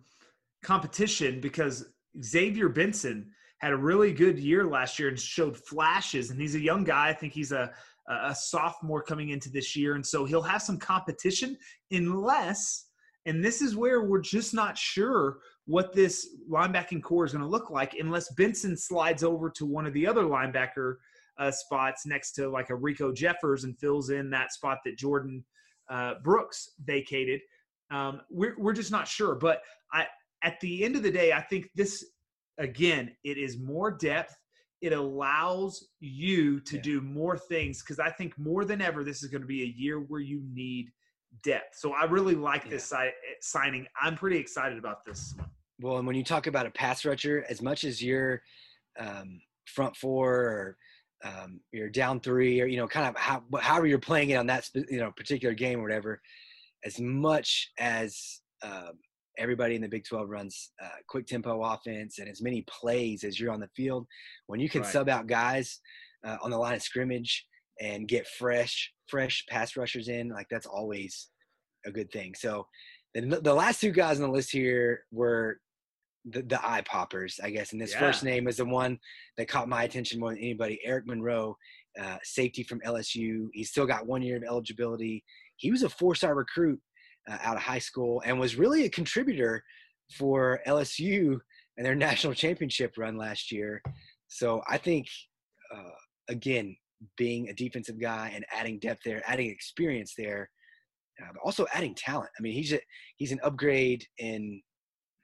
competition 0.62 1.40
because 1.40 1.86
Xavier 2.22 2.68
Benson 2.68 3.30
had 3.58 3.72
a 3.72 3.76
really 3.76 4.12
good 4.12 4.38
year 4.38 4.64
last 4.64 4.98
year 4.98 5.08
and 5.08 5.18
showed 5.18 5.56
flashes. 5.56 6.30
And 6.30 6.40
he's 6.40 6.54
a 6.54 6.60
young 6.60 6.84
guy. 6.84 7.08
I 7.08 7.12
think 7.12 7.32
he's 7.32 7.52
a, 7.52 7.72
a 8.10 8.34
sophomore 8.34 9.02
coming 9.02 9.30
into 9.30 9.50
this 9.50 9.76
year. 9.76 9.94
And 9.94 10.04
so 10.04 10.24
he'll 10.24 10.42
have 10.42 10.62
some 10.62 10.78
competition 10.78 11.56
unless, 11.90 12.86
and 13.26 13.44
this 13.44 13.62
is 13.62 13.76
where 13.76 14.02
we're 14.02 14.20
just 14.20 14.54
not 14.54 14.76
sure 14.76 15.38
what 15.66 15.92
this 15.92 16.28
linebacking 16.50 17.02
core 17.02 17.24
is 17.24 17.32
going 17.32 17.44
to 17.44 17.48
look 17.48 17.70
like 17.70 17.94
unless 17.98 18.32
Benson 18.34 18.76
slides 18.76 19.22
over 19.22 19.50
to 19.50 19.66
one 19.66 19.86
of 19.86 19.92
the 19.92 20.06
other 20.06 20.22
linebacker 20.24 20.96
uh, 21.38 21.50
spots 21.50 22.06
next 22.06 22.32
to 22.32 22.48
like 22.48 22.70
a 22.70 22.74
Riko 22.74 23.14
Jeffers 23.14 23.64
and 23.64 23.78
fills 23.78 24.10
in 24.10 24.30
that 24.30 24.52
spot 24.52 24.78
that 24.84 24.98
Jordan 24.98 25.44
uh, 25.88 26.14
Brooks 26.22 26.72
vacated. 26.84 27.40
Um, 27.90 28.20
we're, 28.30 28.56
we're 28.58 28.72
just 28.72 28.90
not 28.90 29.08
sure. 29.08 29.34
But 29.34 29.62
I, 29.92 30.06
at 30.42 30.58
the 30.60 30.84
end 30.84 30.96
of 30.96 31.02
the 31.02 31.10
day, 31.10 31.32
I 31.32 31.40
think 31.40 31.70
this 31.74 32.04
again, 32.58 33.10
it 33.24 33.38
is 33.38 33.58
more 33.58 33.90
depth. 33.90 34.34
It 34.80 34.92
allows 34.92 35.88
you 36.00 36.60
to 36.60 36.76
yeah. 36.76 36.82
do 36.82 37.00
more 37.00 37.36
things 37.36 37.82
because 37.82 37.98
I 37.98 38.10
think 38.10 38.38
more 38.38 38.64
than 38.64 38.80
ever, 38.80 39.04
this 39.04 39.22
is 39.22 39.28
going 39.28 39.42
to 39.42 39.46
be 39.46 39.62
a 39.62 39.74
year 39.76 40.00
where 40.00 40.20
you 40.20 40.42
need 40.52 40.90
depth. 41.42 41.76
So 41.76 41.92
I 41.92 42.04
really 42.04 42.34
like 42.34 42.64
yeah. 42.64 42.70
this 42.70 42.84
si- 42.84 43.10
signing. 43.40 43.86
I'm 44.00 44.16
pretty 44.16 44.38
excited 44.38 44.78
about 44.78 45.04
this 45.04 45.34
one. 45.36 45.48
Well, 45.80 45.98
and 45.98 46.06
when 46.06 46.16
you 46.16 46.24
talk 46.24 46.46
about 46.46 46.66
a 46.66 46.70
pass 46.70 47.04
rusher, 47.04 47.44
as 47.48 47.62
much 47.62 47.84
as 47.84 48.02
you're 48.02 48.42
um, 48.98 49.40
front 49.66 49.96
four 49.96 50.34
or 50.34 50.76
um, 51.24 51.60
you're 51.72 51.88
down 51.90 52.20
three, 52.20 52.60
or 52.60 52.66
you 52.66 52.76
know, 52.76 52.88
kind 52.88 53.06
of 53.06 53.16
how, 53.16 53.42
however 53.60 53.86
you're 53.86 53.98
playing 53.98 54.30
it 54.30 54.36
on 54.36 54.46
that 54.46 54.68
you 54.74 54.98
know 54.98 55.10
particular 55.12 55.54
game 55.54 55.80
or 55.80 55.82
whatever, 55.82 56.20
as 56.84 56.98
much 57.00 57.70
as 57.78 58.40
um, 58.62 58.92
everybody 59.40 59.74
in 59.74 59.82
the 59.82 59.88
Big 59.88 60.04
12 60.04 60.28
runs 60.28 60.70
uh, 60.82 60.88
quick 61.08 61.26
tempo 61.26 61.62
offense 61.62 62.18
and 62.18 62.28
as 62.28 62.42
many 62.42 62.64
plays 62.68 63.24
as 63.24 63.40
you're 63.40 63.52
on 63.52 63.60
the 63.60 63.68
field. 63.74 64.06
When 64.46 64.60
you 64.60 64.68
can 64.68 64.82
right. 64.82 64.90
sub 64.90 65.08
out 65.08 65.26
guys 65.26 65.80
uh, 66.24 66.36
on 66.42 66.50
the 66.50 66.58
line 66.58 66.74
of 66.74 66.82
scrimmage 66.82 67.46
and 67.80 68.06
get 68.06 68.26
fresh, 68.26 68.92
fresh 69.08 69.44
pass 69.48 69.76
rushers 69.76 70.08
in, 70.08 70.28
like 70.28 70.46
that's 70.50 70.66
always 70.66 71.28
a 71.86 71.90
good 71.90 72.12
thing. 72.12 72.34
So 72.36 72.66
the, 73.14 73.40
the 73.42 73.54
last 73.54 73.80
two 73.80 73.90
guys 73.90 74.20
on 74.20 74.28
the 74.28 74.32
list 74.32 74.52
here 74.52 75.04
were 75.10 75.58
the, 76.24 76.42
the 76.42 76.60
eye 76.62 76.82
poppers, 76.82 77.40
I 77.42 77.50
guess. 77.50 77.72
And 77.72 77.80
this 77.80 77.92
yeah. 77.92 78.00
first 78.00 78.22
name 78.22 78.46
is 78.46 78.58
the 78.58 78.66
one 78.66 78.98
that 79.38 79.48
caught 79.48 79.68
my 79.68 79.84
attention 79.84 80.20
more 80.20 80.30
than 80.30 80.38
anybody. 80.38 80.78
Eric 80.84 81.06
Monroe, 81.06 81.56
uh, 82.00 82.18
safety 82.22 82.62
from 82.62 82.80
LSU. 82.80 83.48
He's 83.52 83.70
still 83.70 83.86
got 83.86 84.06
one 84.06 84.22
year 84.22 84.36
of 84.36 84.44
eligibility. 84.44 85.24
He 85.56 85.70
was 85.70 85.82
a 85.82 85.88
four-star 85.88 86.34
recruit 86.34 86.80
uh, 87.30 87.38
out 87.42 87.56
of 87.56 87.62
high 87.62 87.78
school 87.78 88.22
and 88.24 88.38
was 88.38 88.56
really 88.56 88.84
a 88.84 88.90
contributor 88.90 89.62
for 90.16 90.60
LSU 90.66 91.38
and 91.76 91.86
their 91.86 91.94
national 92.08 92.34
championship 92.34 92.94
run 92.98 93.16
last 93.16 93.52
year. 93.52 93.82
So 94.28 94.62
I 94.68 94.78
think, 94.78 95.06
uh, 95.74 95.90
again, 96.28 96.76
being 97.16 97.48
a 97.48 97.54
defensive 97.54 98.00
guy 98.00 98.32
and 98.34 98.44
adding 98.52 98.78
depth 98.78 99.02
there, 99.04 99.22
adding 99.26 99.50
experience 99.50 100.14
there, 100.16 100.50
uh, 101.20 101.28
but 101.32 101.40
also 101.44 101.66
adding 101.72 101.94
talent. 101.94 102.30
I 102.38 102.42
mean, 102.42 102.52
he's 102.52 102.72
a, 102.72 102.80
he's 103.16 103.32
an 103.32 103.40
upgrade 103.42 104.04
in 104.18 104.60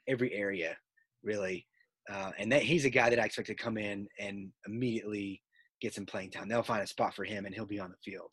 every 0.08 0.32
area, 0.32 0.76
really. 1.22 1.66
Uh, 2.10 2.30
and 2.38 2.50
that 2.52 2.62
he's 2.62 2.84
a 2.84 2.90
guy 2.90 3.10
that 3.10 3.18
I 3.18 3.24
expect 3.24 3.48
to 3.48 3.54
come 3.54 3.76
in 3.76 4.06
and 4.20 4.50
immediately 4.66 5.42
get 5.80 5.94
some 5.94 6.06
playing 6.06 6.30
time. 6.30 6.48
They'll 6.48 6.62
find 6.62 6.82
a 6.82 6.86
spot 6.86 7.14
for 7.14 7.24
him, 7.24 7.44
and 7.44 7.54
he'll 7.54 7.66
be 7.66 7.80
on 7.80 7.90
the 7.90 8.10
field. 8.10 8.32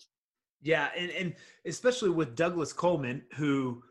Yeah, 0.63 0.89
and, 0.97 1.11
and 1.11 1.35
especially 1.65 2.09
with 2.09 2.35
Douglas 2.35 2.73
Coleman, 2.73 3.21
who 3.35 3.83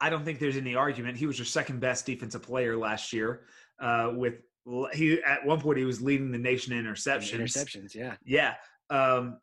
I 0.00 0.10
don't 0.10 0.24
think 0.24 0.38
there's 0.38 0.56
any 0.56 0.74
argument. 0.74 1.16
He 1.16 1.26
was 1.26 1.38
your 1.38 1.46
second 1.46 1.80
best 1.80 2.06
defensive 2.06 2.42
player 2.42 2.76
last 2.76 3.12
year. 3.12 3.42
Uh, 3.80 4.12
with 4.14 4.34
he 4.92 5.20
at 5.22 5.44
one 5.44 5.60
point 5.60 5.78
he 5.78 5.84
was 5.84 6.00
leading 6.00 6.30
the 6.30 6.38
nation 6.38 6.72
in 6.72 6.84
interceptions. 6.84 7.40
Interceptions, 7.40 7.94
yeah, 7.94 8.14
yeah. 8.24 8.54
Um, 8.90 9.38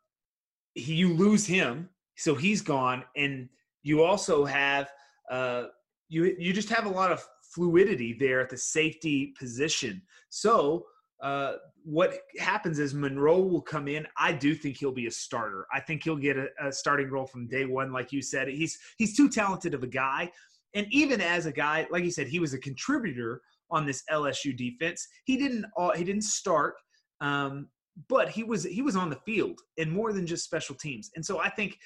he, 0.73 0.93
you 0.93 1.13
lose 1.13 1.45
him, 1.45 1.89
so 2.15 2.35
he's 2.35 2.61
gone, 2.61 3.03
and 3.15 3.49
you 3.83 4.03
also 4.03 4.45
have 4.45 4.89
uh, 5.29 5.65
you 6.09 6.35
you 6.39 6.53
just 6.53 6.69
have 6.69 6.85
a 6.85 6.89
lot 6.89 7.11
of 7.11 7.23
fluidity 7.43 8.13
there 8.13 8.39
at 8.39 8.49
the 8.49 8.57
safety 8.57 9.33
position. 9.37 10.01
So 10.29 10.85
uh, 11.21 11.53
what 11.83 12.13
happens 12.39 12.79
is 12.79 12.93
Monroe 12.93 13.41
will 13.41 13.61
come 13.61 13.87
in. 13.87 14.07
I 14.17 14.31
do 14.31 14.55
think 14.55 14.77
he'll 14.77 14.91
be 14.91 15.07
a 15.07 15.11
starter. 15.11 15.67
I 15.73 15.79
think 15.79 16.03
he'll 16.03 16.15
get 16.15 16.37
a, 16.37 16.47
a, 16.61 16.71
starting 16.71 17.09
role 17.09 17.25
from 17.25 17.47
day 17.47 17.65
one, 17.65 17.91
like 17.91 18.11
you 18.11 18.21
said. 18.21 18.47
He's 18.47 18.77
he's 18.97 19.15
too 19.15 19.29
talented 19.29 19.73
of 19.73 19.83
a 19.83 19.87
guy, 19.87 20.31
and 20.73 20.87
even 20.91 21.21
as 21.21 21.45
a 21.45 21.51
guy, 21.51 21.87
like 21.91 22.03
you 22.03 22.11
said, 22.11 22.27
he 22.27 22.39
was 22.39 22.53
a 22.53 22.59
contributor 22.59 23.41
on 23.69 23.85
this 23.85 24.03
LSU 24.11 24.55
defense. 24.55 25.07
He 25.25 25.37
didn't 25.37 25.65
uh, 25.77 25.91
he 25.91 26.03
didn't 26.03 26.23
start, 26.23 26.75
um, 27.19 27.67
but 28.07 28.29
he 28.29 28.43
was 28.43 28.63
he 28.63 28.81
was 28.81 28.95
on 28.95 29.09
the 29.09 29.19
field 29.25 29.59
and 29.77 29.91
more 29.91 30.13
than 30.13 30.25
just 30.25 30.43
special 30.43 30.75
teams. 30.75 31.11
And 31.15 31.25
so 31.25 31.39
I 31.39 31.49
think 31.49 31.77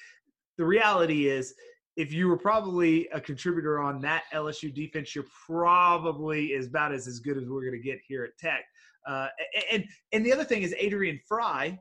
the 0.56 0.64
reality 0.64 1.28
is 1.28 1.54
if 1.96 2.12
you 2.12 2.28
were 2.28 2.36
probably 2.36 3.08
a 3.08 3.20
contributor 3.20 3.80
on 3.80 4.00
that 4.02 4.24
LSU 4.32 4.74
defense, 4.74 5.14
you're 5.14 5.24
probably 5.46 6.54
about 6.54 6.92
as, 6.92 7.06
as 7.06 7.20
good 7.20 7.38
as 7.38 7.44
we're 7.48 7.62
going 7.62 7.72
to 7.72 7.78
get 7.78 7.98
here 8.06 8.24
at 8.24 8.36
Tech. 8.38 8.64
Uh, 9.06 9.28
and 9.72 9.84
and 10.12 10.24
the 10.24 10.32
other 10.32 10.44
thing 10.44 10.62
is 10.62 10.74
Adrian 10.78 11.20
Frye, 11.28 11.78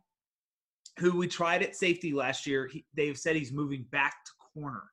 who 0.99 1.17
we 1.17 1.27
tried 1.27 1.63
at 1.63 1.75
safety 1.75 2.13
last 2.13 2.45
year. 2.45 2.67
He, 2.71 2.85
they've 2.95 3.17
said 3.17 3.35
he's 3.35 3.51
moving 3.51 3.85
back 3.91 4.13
to 4.25 4.31
corner, 4.53 4.83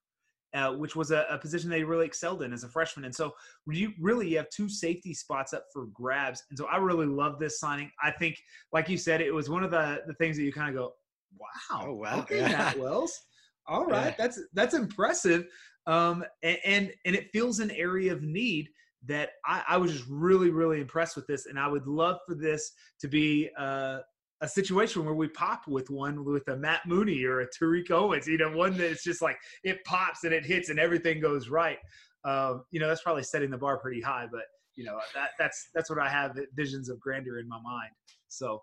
uh, 0.54 0.72
which 0.72 0.96
was 0.96 1.10
a, 1.10 1.26
a, 1.30 1.38
position 1.38 1.70
they 1.70 1.84
really 1.84 2.06
excelled 2.06 2.42
in 2.42 2.52
as 2.52 2.64
a 2.64 2.68
freshman. 2.68 3.04
And 3.04 3.14
so 3.14 3.32
you 3.66 3.92
really 4.00 4.28
you 4.28 4.36
have 4.38 4.48
two 4.50 4.68
safety 4.68 5.14
spots 5.14 5.52
up 5.52 5.66
for 5.72 5.86
grabs. 5.86 6.42
And 6.50 6.58
so 6.58 6.66
I 6.66 6.76
really 6.78 7.06
love 7.06 7.38
this 7.38 7.60
signing. 7.60 7.90
I 8.02 8.10
think, 8.10 8.36
like 8.72 8.88
you 8.88 8.96
said, 8.96 9.20
it 9.20 9.32
was 9.32 9.50
one 9.50 9.64
of 9.64 9.70
the 9.70 10.02
the 10.06 10.14
things 10.14 10.36
that 10.36 10.44
you 10.44 10.52
kind 10.52 10.70
of 10.70 10.74
go, 10.74 10.92
"Wow, 11.38 11.86
oh 11.86 11.94
wow, 11.94 12.18
okay, 12.20 12.40
Matt 12.40 12.78
Wells." 12.78 13.18
All 13.66 13.86
right, 13.86 14.06
yeah. 14.06 14.14
that's 14.18 14.40
that's 14.54 14.74
impressive, 14.74 15.46
um, 15.86 16.24
and, 16.42 16.58
and, 16.64 16.92
and 17.04 17.14
it 17.14 17.30
feels 17.32 17.60
an 17.60 17.70
area 17.70 18.12
of 18.12 18.22
need 18.22 18.68
that 19.06 19.30
I, 19.44 19.62
I, 19.68 19.76
was 19.76 19.92
just 19.92 20.04
really 20.08 20.50
really 20.50 20.80
impressed 20.80 21.16
with 21.16 21.26
this, 21.26 21.46
and 21.46 21.58
I 21.58 21.68
would 21.68 21.86
love 21.86 22.18
for 22.26 22.34
this 22.34 22.72
to 23.00 23.08
be 23.08 23.50
uh, 23.58 23.98
a 24.42 24.48
situation 24.48 25.04
where 25.04 25.14
we 25.14 25.28
pop 25.28 25.66
with 25.68 25.88
one 25.90 26.24
with 26.24 26.46
a 26.48 26.56
Matt 26.56 26.80
Mooney 26.86 27.24
or 27.24 27.40
a 27.40 27.46
Tariq 27.46 27.90
Owens, 27.90 28.26
you 28.26 28.38
know, 28.38 28.50
one 28.50 28.76
that's 28.76 29.04
just 29.04 29.22
like 29.22 29.36
it 29.64 29.82
pops 29.84 30.24
and 30.24 30.32
it 30.32 30.44
hits 30.44 30.68
and 30.68 30.78
everything 30.78 31.20
goes 31.20 31.48
right. 31.48 31.78
Um, 32.24 32.64
you 32.70 32.80
know, 32.80 32.88
that's 32.88 33.02
probably 33.02 33.22
setting 33.22 33.50
the 33.50 33.58
bar 33.58 33.78
pretty 33.78 34.00
high, 34.00 34.26
but 34.30 34.42
you 34.74 34.84
know 34.84 34.98
that 35.14 35.30
that's 35.38 35.68
that's 35.74 35.90
what 35.90 35.98
I 35.98 36.08
have 36.08 36.38
visions 36.54 36.88
of 36.88 37.00
grandeur 37.00 37.38
in 37.38 37.48
my 37.48 37.60
mind. 37.62 37.90
So, 38.28 38.62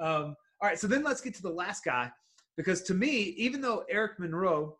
um, 0.00 0.34
all 0.60 0.68
right, 0.68 0.78
so 0.78 0.86
then 0.86 1.02
let's 1.02 1.20
get 1.20 1.34
to 1.34 1.42
the 1.42 1.50
last 1.50 1.84
guy 1.84 2.10
because 2.56 2.82
to 2.82 2.94
me, 2.94 3.34
even 3.36 3.60
though 3.60 3.84
Eric 3.90 4.18
Monroe, 4.18 4.76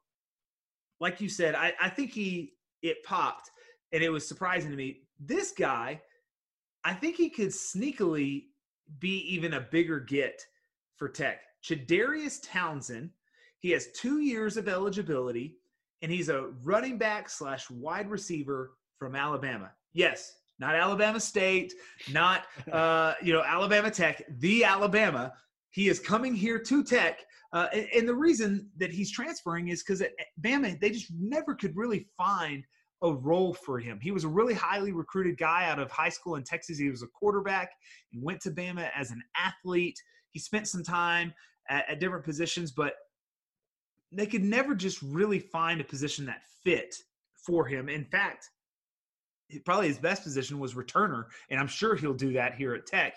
like 1.00 1.20
you 1.20 1.28
said, 1.28 1.54
I, 1.54 1.72
I 1.80 1.88
think 1.88 2.12
he 2.12 2.52
it 2.82 3.02
popped 3.04 3.50
and 3.92 4.02
it 4.02 4.10
was 4.10 4.26
surprising 4.26 4.70
to 4.70 4.76
me. 4.76 5.02
This 5.18 5.52
guy, 5.52 6.00
I 6.84 6.94
think 6.94 7.16
he 7.16 7.28
could 7.28 7.48
sneakily 7.48 8.44
be 8.98 9.18
even 9.32 9.54
a 9.54 9.60
bigger 9.60 10.00
get 10.00 10.42
for 10.96 11.08
Tech. 11.08 11.40
Chadarius 11.62 12.38
Townsend, 12.42 13.10
he 13.58 13.70
has 13.70 13.88
two 13.92 14.20
years 14.20 14.56
of 14.56 14.68
eligibility, 14.68 15.56
and 16.02 16.10
he's 16.10 16.28
a 16.28 16.48
running 16.62 16.96
back 16.96 17.28
slash 17.28 17.70
wide 17.70 18.08
receiver 18.08 18.72
from 18.98 19.14
Alabama. 19.14 19.70
Yes, 19.92 20.32
not 20.58 20.74
Alabama 20.74 21.20
State, 21.20 21.74
not 22.10 22.44
uh, 22.72 23.14
you 23.22 23.32
know 23.32 23.42
Alabama 23.42 23.90
Tech, 23.90 24.22
the 24.38 24.64
Alabama. 24.64 25.32
He 25.72 25.88
is 25.88 26.00
coming 26.00 26.34
here 26.34 26.58
to 26.58 26.82
Tech 26.82 27.20
uh, 27.52 27.66
and, 27.72 27.86
and, 27.96 28.08
the 28.08 28.14
reason 28.14 28.68
that 28.76 28.92
he's 28.92 29.10
transferring 29.10 29.68
is 29.68 29.82
because 29.82 30.00
at 30.00 30.12
Bama, 30.40 30.78
they 30.80 30.90
just 30.90 31.10
never 31.18 31.54
could 31.54 31.76
really 31.76 32.06
find 32.16 32.62
a 33.02 33.12
role 33.12 33.54
for 33.54 33.78
him. 33.78 33.98
He 34.00 34.10
was 34.10 34.24
a 34.24 34.28
really 34.28 34.54
highly 34.54 34.92
recruited 34.92 35.38
guy 35.38 35.68
out 35.68 35.78
of 35.78 35.90
high 35.90 36.08
school 36.08 36.36
in 36.36 36.44
Texas. 36.44 36.78
He 36.78 36.90
was 36.90 37.02
a 37.02 37.06
quarterback 37.06 37.70
and 38.12 38.22
went 38.22 38.40
to 38.42 38.50
Bama 38.50 38.90
as 38.94 39.10
an 39.10 39.22
athlete. 39.36 39.98
He 40.32 40.38
spent 40.38 40.68
some 40.68 40.82
time 40.82 41.32
at, 41.68 41.88
at 41.88 42.00
different 42.00 42.24
positions, 42.24 42.72
but 42.72 42.94
they 44.12 44.26
could 44.26 44.44
never 44.44 44.74
just 44.74 45.00
really 45.02 45.38
find 45.38 45.80
a 45.80 45.84
position 45.84 46.26
that 46.26 46.42
fit 46.62 46.94
for 47.46 47.64
him. 47.64 47.88
In 47.88 48.04
fact, 48.04 48.50
probably 49.64 49.88
his 49.88 49.98
best 49.98 50.22
position 50.22 50.58
was 50.58 50.74
returner, 50.74 51.24
and 51.48 51.58
I'm 51.58 51.68
sure 51.68 51.94
he'll 51.94 52.12
do 52.12 52.32
that 52.34 52.54
here 52.54 52.74
at 52.74 52.86
Tech. 52.86 53.16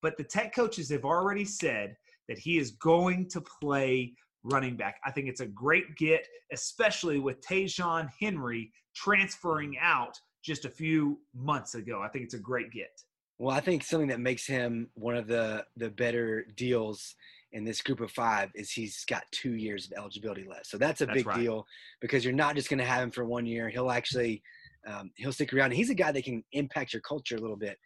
But 0.00 0.16
the 0.16 0.24
Tech 0.24 0.54
coaches 0.54 0.90
have 0.90 1.04
already 1.04 1.44
said 1.44 1.96
that 2.28 2.38
he 2.38 2.58
is 2.58 2.72
going 2.72 3.28
to 3.30 3.40
play 3.40 4.14
running 4.42 4.76
back. 4.76 5.00
I 5.04 5.10
think 5.10 5.28
it's 5.28 5.40
a 5.40 5.46
great 5.46 5.96
get, 5.96 6.26
especially 6.52 7.18
with 7.18 7.40
Ta'Zhawn 7.40 8.08
Henry 8.20 8.70
transferring 8.94 9.76
out 9.80 10.18
just 10.42 10.64
a 10.64 10.70
few 10.70 11.18
months 11.34 11.74
ago. 11.74 12.02
I 12.02 12.08
think 12.08 12.24
it's 12.24 12.34
a 12.34 12.38
great 12.38 12.70
get. 12.70 13.00
Well, 13.38 13.54
I 13.54 13.60
think 13.60 13.82
something 13.82 14.08
that 14.08 14.20
makes 14.20 14.46
him 14.46 14.88
one 14.94 15.16
of 15.16 15.26
the 15.26 15.64
the 15.76 15.90
better 15.90 16.46
deals 16.56 17.14
in 17.52 17.64
this 17.64 17.82
group 17.82 18.00
of 18.00 18.10
five 18.10 18.50
is 18.54 18.70
he's 18.70 19.04
got 19.04 19.22
two 19.30 19.54
years 19.54 19.86
of 19.86 19.92
eligibility 19.96 20.44
left. 20.48 20.66
So 20.66 20.76
that's 20.76 21.00
a 21.00 21.06
that's 21.06 21.18
big 21.18 21.26
right. 21.26 21.40
deal 21.40 21.66
because 22.00 22.24
you're 22.24 22.34
not 22.34 22.56
just 22.56 22.68
going 22.68 22.78
to 22.78 22.84
have 22.84 23.02
him 23.02 23.10
for 23.10 23.24
one 23.24 23.46
year. 23.46 23.68
He'll 23.68 23.90
actually 23.90 24.42
um, 24.86 25.10
he'll 25.16 25.32
stick 25.32 25.52
around. 25.52 25.72
He's 25.72 25.90
a 25.90 25.94
guy 25.94 26.12
that 26.12 26.24
can 26.24 26.44
impact 26.52 26.92
your 26.92 27.02
culture 27.02 27.36
a 27.36 27.40
little 27.40 27.56
bit. 27.56 27.78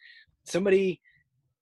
Somebody 0.44 1.00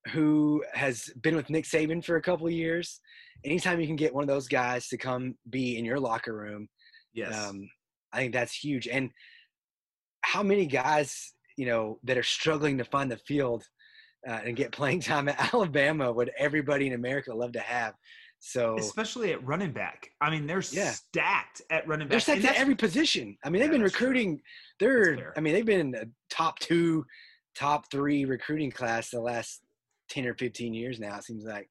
who 0.08 0.64
has 0.72 1.10
been 1.20 1.36
with 1.36 1.50
Nick 1.50 1.64
Saban 1.64 2.04
for 2.04 2.16
a 2.16 2.22
couple 2.22 2.46
of 2.46 2.52
years. 2.52 3.00
Anytime 3.44 3.80
you 3.80 3.86
can 3.86 3.96
get 3.96 4.14
one 4.14 4.22
of 4.22 4.28
those 4.28 4.48
guys 4.48 4.88
to 4.88 4.96
come 4.96 5.34
be 5.50 5.78
in 5.78 5.84
your 5.84 5.98
locker 5.98 6.34
room, 6.34 6.68
yes, 7.12 7.36
um, 7.36 7.68
I 8.12 8.18
think 8.18 8.32
that's 8.32 8.54
huge. 8.54 8.88
And 8.88 9.10
how 10.26 10.42
many 10.42 10.66
guys, 10.66 11.34
you 11.56 11.66
know, 11.66 12.00
that 12.02 12.18
are 12.18 12.22
struggling 12.22 12.76
to 12.78 12.84
find 12.84 13.08
the 13.08 13.16
field 13.16 13.62
uh, 14.28 14.40
and 14.44 14.56
get 14.56 14.72
playing 14.72 15.00
time 15.00 15.28
at 15.28 15.38
Alabama 15.54 16.10
would 16.10 16.32
everybody 16.36 16.88
in 16.88 16.94
America 16.94 17.32
love 17.32 17.52
to 17.52 17.60
have? 17.60 17.94
So 18.40 18.76
especially 18.76 19.32
at 19.32 19.46
running 19.46 19.70
back, 19.70 20.10
I 20.20 20.30
mean, 20.30 20.46
they're 20.46 20.64
yeah. 20.72 20.90
stacked 20.90 21.62
at 21.70 21.86
running 21.86 22.08
back. 22.08 22.10
They're 22.10 22.20
stacked 22.20 22.44
at 22.44 22.56
every 22.56 22.74
position. 22.74 23.38
I 23.44 23.50
mean, 23.50 23.60
they've 23.60 23.70
yeah, 23.70 23.78
been 23.78 23.82
recruiting. 23.82 24.40
True. 24.80 25.16
They're, 25.16 25.32
I 25.36 25.40
mean, 25.40 25.54
they've 25.54 25.64
been 25.64 25.94
a 25.94 26.04
top 26.28 26.58
two, 26.58 27.06
top 27.54 27.90
three 27.90 28.24
recruiting 28.24 28.72
class 28.72 29.10
the 29.10 29.20
last 29.20 29.62
10 30.10 30.26
or 30.26 30.34
15 30.34 30.74
years 30.74 30.98
now, 30.98 31.16
it 31.16 31.24
seems 31.24 31.44
like. 31.44 31.70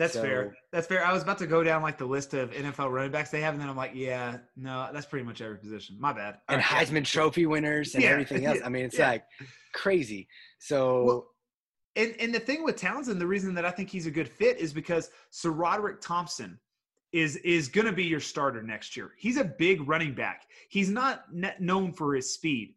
That's 0.00 0.14
so, 0.14 0.22
fair. 0.22 0.56
That's 0.72 0.86
fair. 0.86 1.04
I 1.04 1.12
was 1.12 1.22
about 1.22 1.36
to 1.38 1.46
go 1.46 1.62
down 1.62 1.82
like 1.82 1.98
the 1.98 2.06
list 2.06 2.32
of 2.32 2.50
NFL 2.52 2.90
running 2.90 3.10
backs 3.10 3.30
they 3.30 3.42
have, 3.42 3.52
and 3.52 3.62
then 3.62 3.68
I'm 3.68 3.76
like, 3.76 3.90
yeah, 3.92 4.38
no, 4.56 4.88
that's 4.94 5.04
pretty 5.04 5.26
much 5.26 5.42
every 5.42 5.58
position. 5.58 5.98
My 6.00 6.14
bad. 6.14 6.38
All 6.48 6.56
and 6.56 6.56
right, 6.56 6.86
Heisman 6.86 6.94
yeah. 6.94 7.02
Trophy 7.02 7.44
winners 7.44 7.94
and 7.94 8.02
yeah. 8.02 8.08
everything 8.08 8.46
else. 8.46 8.60
I 8.64 8.70
mean, 8.70 8.86
it's 8.86 8.98
yeah. 8.98 9.10
like 9.10 9.24
crazy. 9.74 10.26
So. 10.58 11.04
Well, 11.04 11.26
and, 11.96 12.14
and 12.18 12.34
the 12.34 12.40
thing 12.40 12.64
with 12.64 12.76
Townsend, 12.76 13.20
the 13.20 13.26
reason 13.26 13.52
that 13.56 13.66
I 13.66 13.70
think 13.70 13.90
he's 13.90 14.06
a 14.06 14.10
good 14.10 14.28
fit 14.28 14.56
is 14.56 14.72
because 14.72 15.10
SaRodorick 15.34 16.00
Thompson 16.00 16.58
is 17.12 17.36
is 17.36 17.68
going 17.68 17.86
to 17.86 17.92
be 17.92 18.04
your 18.04 18.20
starter 18.20 18.62
next 18.62 18.96
year. 18.96 19.12
He's 19.18 19.36
a 19.36 19.44
big 19.44 19.86
running 19.86 20.14
back. 20.14 20.46
He's 20.70 20.88
not 20.88 21.24
known 21.60 21.92
for 21.92 22.14
his 22.14 22.32
speed, 22.32 22.74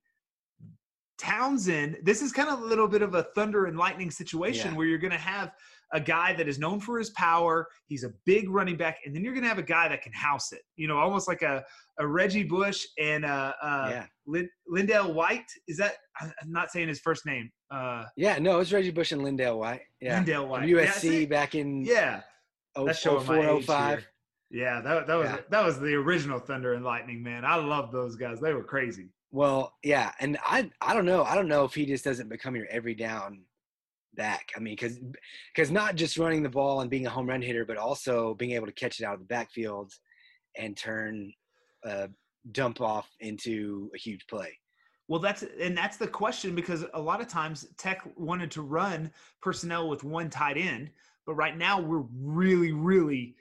Townsend, 1.23 1.99
this 2.03 2.21
is 2.21 2.33
kind 2.33 2.49
of 2.49 2.61
a 2.61 2.65
little 2.65 2.87
bit 2.87 3.01
of 3.01 3.15
a 3.15 3.23
thunder 3.23 3.67
and 3.67 3.77
lightning 3.77 4.11
situation 4.11 4.71
yeah. 4.71 4.77
where 4.77 4.85
you're 4.85 4.97
going 4.97 5.11
to 5.11 5.17
have 5.17 5.53
a 5.91 5.99
guy 5.99 6.33
that 6.33 6.47
is 6.47 6.59
known 6.59 6.79
for 6.79 6.97
his 6.97 7.09
power. 7.11 7.67
He's 7.87 8.03
a 8.03 8.11
big 8.25 8.49
running 8.49 8.77
back, 8.77 8.97
and 9.05 9.15
then 9.15 9.23
you're 9.23 9.33
going 9.33 9.43
to 9.43 9.49
have 9.49 9.59
a 9.59 9.63
guy 9.63 9.87
that 9.87 10.01
can 10.01 10.13
house 10.13 10.51
it. 10.51 10.61
You 10.75 10.87
know, 10.87 10.97
almost 10.97 11.27
like 11.27 11.41
a, 11.41 11.63
a 11.99 12.07
Reggie 12.07 12.43
Bush 12.43 12.85
and 12.99 13.25
uh, 13.25 13.53
uh, 13.61 13.87
yeah. 13.89 14.05
Lind- 14.25 14.49
LenDale 14.71 15.13
White. 15.13 15.45
Is 15.67 15.77
that? 15.77 15.95
I'm 16.21 16.31
not 16.51 16.71
saying 16.71 16.87
his 16.87 16.99
first 16.99 17.25
name. 17.25 17.49
Uh, 17.71 18.05
yeah, 18.15 18.37
no, 18.39 18.59
it's 18.59 18.71
Reggie 18.71 18.91
Bush 18.91 19.11
and 19.11 19.21
LenDale 19.21 19.57
White. 19.57 19.81
Yeah, 20.01 20.23
LenDale 20.23 20.47
White, 20.47 20.61
From 20.61 20.69
USC 20.69 21.21
yeah, 21.21 21.25
back 21.27 21.55
in 21.55 21.83
yeah, 21.83 22.21
oh, 22.75 22.85
that's 22.85 22.99
showing 22.99 23.25
04, 23.25 23.61
05. 23.61 24.07
Yeah, 24.51 24.81
that, 24.81 25.07
that 25.07 25.15
was 25.15 25.29
yeah. 25.29 25.37
that 25.49 25.65
was 25.65 25.79
the 25.79 25.95
original 25.95 26.39
Thunder 26.39 26.73
and 26.73 26.85
Lightning, 26.85 27.23
man. 27.23 27.43
I 27.43 27.55
love 27.55 27.91
those 27.91 28.15
guys. 28.15 28.39
They 28.39 28.53
were 28.53 28.63
crazy. 28.63 29.09
Well, 29.31 29.73
yeah, 29.83 30.11
and 30.19 30.37
I 30.45 30.69
I 30.79 30.93
don't 30.93 31.05
know. 31.05 31.23
I 31.23 31.33
don't 31.33 31.47
know 31.47 31.65
if 31.65 31.73
he 31.73 31.87
just 31.87 32.05
doesn't 32.05 32.29
become 32.29 32.55
your 32.55 32.67
every 32.67 32.93
down 32.93 33.41
back. 34.15 34.51
I 34.55 34.59
mean, 34.59 34.75
because 34.75 34.99
because 35.53 35.71
not 35.71 35.95
just 35.95 36.17
running 36.17 36.43
the 36.43 36.49
ball 36.49 36.81
and 36.81 36.89
being 36.89 37.05
a 37.05 37.09
home 37.09 37.27
run 37.27 37.41
hitter, 37.41 37.65
but 37.65 37.77
also 37.77 38.33
being 38.35 38.51
able 38.51 38.67
to 38.67 38.73
catch 38.73 38.99
it 38.99 39.05
out 39.05 39.13
of 39.13 39.19
the 39.19 39.25
backfield 39.25 39.91
and 40.57 40.77
turn 40.77 41.33
a 41.83 42.09
dump 42.51 42.81
off 42.81 43.09
into 43.19 43.89
a 43.95 43.97
huge 43.97 44.25
play. 44.27 44.57
Well, 45.07 45.19
that's 45.19 45.43
and 45.59 45.77
that's 45.77 45.97
the 45.97 46.07
question 46.07 46.55
because 46.55 46.85
a 46.93 47.01
lot 47.01 47.21
of 47.21 47.27
times 47.27 47.67
Tech 47.77 48.01
wanted 48.15 48.51
to 48.51 48.61
run 48.61 49.11
personnel 49.41 49.89
with 49.89 50.03
one 50.03 50.29
tight 50.29 50.57
end, 50.57 50.91
but 51.25 51.35
right 51.35 51.57
now 51.57 51.79
we're 51.79 52.05
really, 52.15 52.71
really, 52.71 53.35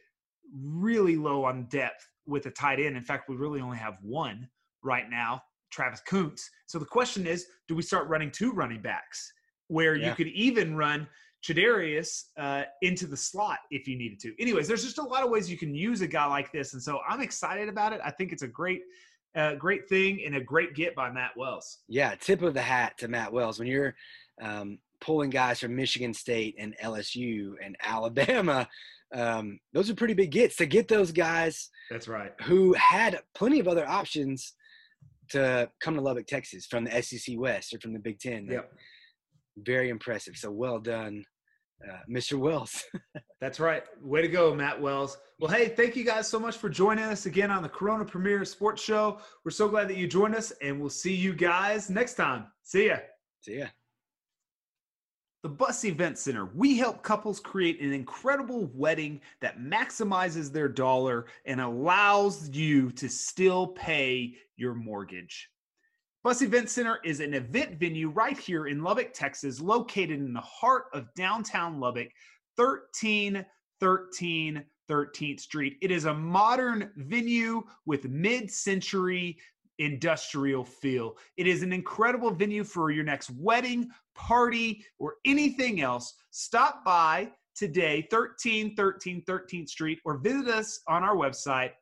really 0.54 1.16
low 1.16 1.44
on 1.44 1.66
depth 1.66 2.08
with 2.26 2.46
a 2.46 2.50
tight 2.50 2.80
end. 2.80 2.96
In 2.96 3.04
fact, 3.04 3.28
we 3.28 3.36
really 3.36 3.60
only 3.60 3.78
have 3.78 3.98
one 4.02 4.48
right 4.82 5.08
now. 5.08 5.42
Travis 5.70 6.02
Koontz. 6.06 6.50
So 6.66 6.78
the 6.78 6.84
question 6.84 7.26
is, 7.26 7.46
do 7.66 7.74
we 7.74 7.82
start 7.82 8.08
running 8.08 8.30
two 8.30 8.52
running 8.52 8.82
backs 8.82 9.32
where 9.72 9.96
yeah. 9.96 10.10
you 10.10 10.14
could 10.14 10.28
even 10.28 10.76
run 10.76 11.08
Chadarius 11.42 12.24
uh, 12.38 12.62
into 12.82 13.06
the 13.06 13.16
slot 13.16 13.58
if 13.70 13.88
you 13.88 13.96
needed 13.96 14.20
to? 14.20 14.34
Anyways, 14.40 14.68
there's 14.68 14.84
just 14.84 14.98
a 14.98 15.02
lot 15.02 15.24
of 15.24 15.30
ways 15.30 15.50
you 15.50 15.56
can 15.56 15.74
use 15.74 16.02
a 16.02 16.06
guy 16.06 16.26
like 16.26 16.52
this, 16.52 16.74
and 16.74 16.82
so 16.82 17.00
I'm 17.08 17.20
excited 17.20 17.68
about 17.68 17.92
it. 17.92 18.00
I 18.04 18.10
think 18.10 18.32
it's 18.32 18.42
a 18.42 18.48
great. 18.48 18.82
Uh, 19.34 19.54
great 19.54 19.88
thing 19.88 20.20
and 20.26 20.36
a 20.36 20.40
great 20.42 20.74
get 20.74 20.94
by 20.94 21.10
Matt 21.10 21.30
Wells. 21.38 21.78
Yeah, 21.88 22.14
tip 22.20 22.42
of 22.42 22.52
the 22.52 22.60
hat 22.60 22.98
to 22.98 23.08
Matt 23.08 23.32
Wells. 23.32 23.58
When 23.58 23.66
you're 23.66 23.94
um, 24.42 24.78
pulling 25.00 25.30
guys 25.30 25.58
from 25.58 25.74
Michigan 25.74 26.12
State 26.12 26.54
and 26.58 26.76
LSU 26.84 27.54
and 27.64 27.74
Alabama, 27.82 28.68
um, 29.14 29.58
those 29.72 29.88
are 29.88 29.94
pretty 29.94 30.12
big 30.12 30.32
gets 30.32 30.56
to 30.56 30.66
get 30.66 30.86
those 30.86 31.12
guys. 31.12 31.70
That's 31.90 32.08
right. 32.08 32.32
Who 32.42 32.74
had 32.74 33.20
plenty 33.34 33.58
of 33.58 33.68
other 33.68 33.88
options 33.88 34.52
to 35.30 35.70
come 35.80 35.94
to 35.94 36.00
Lubbock, 36.00 36.26
Texas 36.26 36.66
from 36.66 36.84
the 36.84 37.02
SEC 37.02 37.36
West 37.38 37.74
or 37.74 37.80
from 37.80 37.92
the 37.92 37.98
Big 37.98 38.18
Ten. 38.18 38.46
Yep. 38.46 38.70
Very 39.56 39.88
impressive. 39.88 40.36
So 40.36 40.50
well 40.50 40.78
done, 40.78 41.24
uh, 41.88 41.98
Mr. 42.10 42.38
Wells. 42.38 42.84
That's 43.40 43.60
right. 43.60 43.82
Way 44.00 44.22
to 44.22 44.28
go, 44.28 44.54
Matt 44.54 44.80
Wells. 44.80 45.18
Well, 45.40 45.50
hey, 45.50 45.68
thank 45.68 45.96
you 45.96 46.04
guys 46.04 46.28
so 46.28 46.38
much 46.38 46.56
for 46.56 46.68
joining 46.68 47.04
us 47.04 47.26
again 47.26 47.50
on 47.50 47.62
the 47.62 47.68
Corona 47.68 48.04
Premier 48.04 48.44
Sports 48.44 48.82
Show. 48.82 49.18
We're 49.44 49.50
so 49.50 49.68
glad 49.68 49.88
that 49.88 49.96
you 49.96 50.06
joined 50.06 50.36
us, 50.36 50.52
and 50.62 50.80
we'll 50.80 50.90
see 50.90 51.14
you 51.14 51.34
guys 51.34 51.90
next 51.90 52.14
time. 52.14 52.46
See 52.62 52.86
ya. 52.86 52.96
See 53.40 53.58
ya. 53.58 53.66
The 55.42 55.48
Bus 55.48 55.84
Event 55.84 56.18
Center. 56.18 56.48
We 56.54 56.78
help 56.78 57.02
couples 57.02 57.40
create 57.40 57.80
an 57.80 57.92
incredible 57.92 58.70
wedding 58.72 59.20
that 59.40 59.58
maximizes 59.58 60.52
their 60.52 60.68
dollar 60.68 61.26
and 61.44 61.60
allows 61.60 62.48
you 62.50 62.92
to 62.92 63.08
still 63.08 63.66
pay 63.66 64.36
your 64.56 64.74
mortgage. 64.74 65.50
Bus 66.24 66.40
Event 66.40 66.70
Center 66.70 67.00
is 67.04 67.18
an 67.18 67.34
event 67.34 67.80
venue 67.80 68.08
right 68.08 68.38
here 68.38 68.68
in 68.68 68.84
Lubbock, 68.84 69.12
Texas, 69.12 69.60
located 69.60 70.20
in 70.20 70.32
the 70.32 70.40
heart 70.40 70.84
of 70.92 71.12
downtown 71.14 71.80
Lubbock, 71.80 72.10
1313 72.54 74.64
13th 74.88 75.40
Street. 75.40 75.78
It 75.82 75.90
is 75.90 76.04
a 76.04 76.14
modern 76.14 76.92
venue 76.96 77.64
with 77.86 78.08
mid 78.08 78.52
century 78.52 79.36
industrial 79.80 80.64
feel. 80.64 81.16
It 81.36 81.48
is 81.48 81.64
an 81.64 81.72
incredible 81.72 82.30
venue 82.30 82.62
for 82.62 82.92
your 82.92 83.04
next 83.04 83.30
wedding, 83.30 83.90
party, 84.14 84.86
or 85.00 85.16
anything 85.24 85.80
else. 85.80 86.14
Stop 86.30 86.84
by 86.84 87.32
today, 87.56 88.06
1313 88.10 89.24
13th 89.24 89.68
Street, 89.68 89.98
or 90.04 90.18
visit 90.18 90.46
us 90.46 90.82
on 90.86 91.02
our 91.02 91.16
website 91.16 91.72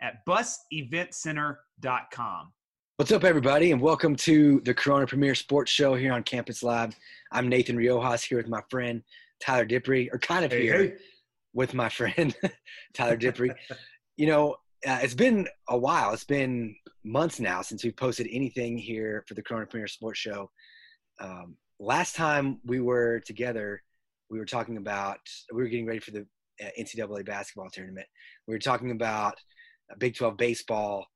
at 0.00 0.24
buseventcenter.com. 0.26 2.52
What's 3.00 3.12
up, 3.12 3.24
everybody, 3.24 3.72
and 3.72 3.80
welcome 3.80 4.14
to 4.16 4.60
the 4.66 4.74
Corona 4.74 5.06
Premier 5.06 5.34
Sports 5.34 5.70
Show 5.70 5.94
here 5.94 6.12
on 6.12 6.22
Campus 6.22 6.62
Live. 6.62 6.94
I'm 7.32 7.48
Nathan 7.48 7.78
Riojas 7.78 8.22
here 8.22 8.36
with 8.36 8.46
my 8.46 8.60
friend 8.68 9.02
Tyler 9.40 9.64
Dippre, 9.64 10.12
or 10.12 10.18
kind 10.18 10.44
of 10.44 10.52
Hey, 10.52 10.60
here 10.60 10.82
hey. 10.82 10.96
with 11.54 11.72
my 11.72 11.88
friend 11.88 12.36
Tyler 12.94 13.16
Dippre. 13.16 13.54
you 14.18 14.26
know, 14.26 14.56
uh, 14.86 14.98
it's 15.00 15.14
been 15.14 15.48
a 15.70 15.78
while. 15.78 16.12
It's 16.12 16.24
been 16.24 16.76
months 17.02 17.40
now 17.40 17.62
since 17.62 17.82
we've 17.82 17.96
posted 17.96 18.28
anything 18.30 18.76
here 18.76 19.24
for 19.26 19.32
the 19.32 19.42
Corona 19.42 19.64
Premier 19.64 19.88
Sports 19.88 20.18
Show. 20.18 20.50
Um, 21.20 21.56
last 21.78 22.16
time 22.16 22.60
we 22.66 22.80
were 22.80 23.20
together, 23.20 23.82
we 24.28 24.38
were 24.38 24.44
talking 24.44 24.76
about 24.76 25.20
we 25.50 25.62
were 25.62 25.70
getting 25.70 25.86
ready 25.86 26.00
for 26.00 26.10
the 26.10 26.26
uh, 26.62 26.68
NCAA 26.78 27.24
basketball 27.24 27.70
tournament. 27.70 28.08
We 28.46 28.54
were 28.54 28.58
talking 28.58 28.90
about 28.90 29.36
uh, 29.90 29.94
Big 29.96 30.16
12 30.16 30.36
baseball 30.36 31.06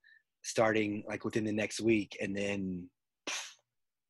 starting 0.44 1.02
like 1.08 1.24
within 1.24 1.44
the 1.44 1.52
next 1.52 1.80
week, 1.80 2.16
and 2.20 2.36
then 2.36 2.88
pff, 3.28 3.54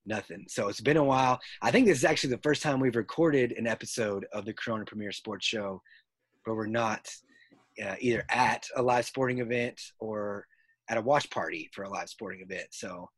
nothing. 0.05 0.45
So 0.49 0.69
it's 0.69 0.81
been 0.81 0.99
a 0.99 1.05
while. 1.05 1.41
I 1.62 1.71
think 1.71 1.87
this 1.87 1.99
is 1.99 2.05
actually 2.05 2.31
the 2.31 2.43
first 2.43 2.62
time 2.62 2.81
we've 2.81 2.97
recorded 2.97 3.53
an 3.53 3.67
episode 3.67 4.26
of 4.33 4.45
the 4.45 4.53
Corona 4.53 4.85
Premier 4.85 5.12
Sports 5.12 5.47
Show 5.47 5.81
where 6.45 6.57
we're 6.57 6.67
not 6.67 7.09
uh, 7.83 7.95
either 8.00 8.25
at 8.29 8.67
a 8.76 8.83
live 8.83 9.07
sporting 9.07 9.38
event 9.38 9.81
or 9.99 10.47
at 10.91 10.99
a 10.99 11.00
watch 11.00 11.31
party 11.31 11.71
for 11.73 11.85
a 11.85 11.88
live 11.88 12.09
sporting 12.09 12.43
event. 12.43 12.67
So 12.71 13.09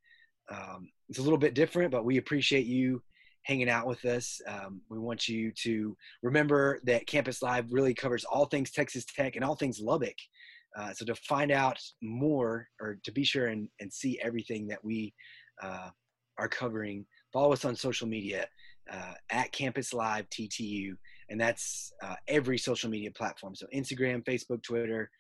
um, 0.51 0.89
it's 1.09 1.19
a 1.19 1.23
little 1.23 1.39
bit 1.39 1.55
different, 1.55 1.91
but 1.91 2.05
we 2.05 2.19
appreciate 2.19 2.67
you 2.67 3.03
hanging 3.43 3.69
out 3.69 3.87
with 3.87 4.05
us. 4.05 4.41
Um, 4.47 4.81
we 4.89 4.99
want 4.99 5.29
you 5.29 5.53
to 5.63 5.97
remember 6.23 6.81
that 6.85 7.07
Campus 7.07 7.43
Live 7.43 7.73
really 7.73 7.95
covers 7.95 8.25
all 8.25 8.47
things 8.47 8.71
Texas 8.71 9.05
Tech 9.05 9.37
and 9.37 9.45
all 9.45 9.55
things 9.55 9.81
Lubbock. 9.81 10.17
Uh, 10.79 10.93
so 10.93 11.05
to 11.07 11.15
find 11.15 11.51
out 11.51 11.79
more 12.03 12.69
or 12.81 12.99
to 13.03 13.13
be 13.13 13.25
sure 13.25 13.47
and, 13.47 13.69
and 13.81 13.93
see 13.93 14.19
everything 14.23 14.67
that 14.69 14.85
we 14.85 15.13
uh, 15.63 15.89
are 16.39 16.49
covering, 16.49 17.07
follow 17.33 17.53
us 17.53 17.65
on 17.65 17.75
social 17.75 18.07
media 18.07 18.47
uh, 18.93 19.15
at 19.31 19.51
Campus 19.53 19.95
Live 19.95 20.29
TTU, 20.29 20.91
and 21.31 21.41
that's 21.41 21.93
uh, 22.03 22.15
every 22.29 22.59
social 22.59 22.91
media 22.91 23.11
platform. 23.11 23.55
So 23.55 23.67
Instagram, 23.75 24.23
Facebook, 24.25 24.63
Twitter, 24.63 25.11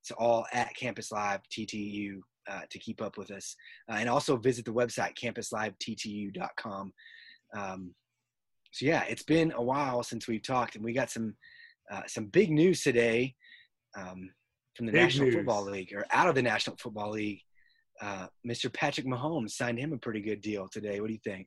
it's 0.00 0.12
all 0.12 0.46
at 0.52 0.74
Campus 0.76 1.10
Live 1.10 1.40
TTU 1.50 2.20
uh, 2.48 2.62
to 2.70 2.78
keep 2.78 3.02
up 3.02 3.18
with 3.18 3.30
us, 3.32 3.56
and 3.88 4.08
also 4.08 4.36
visit 4.36 4.64
the 4.64 4.72
website 4.72 5.14
campuslivettu.com. 5.20 6.92
Um, 7.56 7.94
so 8.72 8.86
yeah, 8.86 9.02
it's 9.08 9.24
been 9.24 9.52
a 9.56 9.62
while 9.62 10.04
since 10.04 10.28
we've 10.28 10.42
talked, 10.42 10.76
and 10.76 10.84
we 10.84 10.92
got 10.92 11.10
some 11.10 11.34
some 12.06 12.26
big 12.26 12.52
news 12.52 12.84
today 12.84 13.34
um, 13.98 14.30
from 14.80 14.86
the 14.86 14.92
Big 14.92 15.02
National 15.02 15.26
news. 15.26 15.34
Football 15.34 15.64
League 15.64 15.92
or 15.94 16.06
out 16.10 16.28
of 16.28 16.34
the 16.34 16.42
National 16.42 16.74
Football 16.76 17.10
League. 17.10 17.42
Uh, 18.00 18.26
Mr. 18.46 18.72
Patrick 18.72 19.06
Mahomes 19.06 19.50
signed 19.50 19.78
him 19.78 19.92
a 19.92 19.98
pretty 19.98 20.22
good 20.22 20.40
deal 20.40 20.66
today. 20.68 21.00
What 21.00 21.08
do 21.08 21.12
you 21.12 21.20
think? 21.22 21.46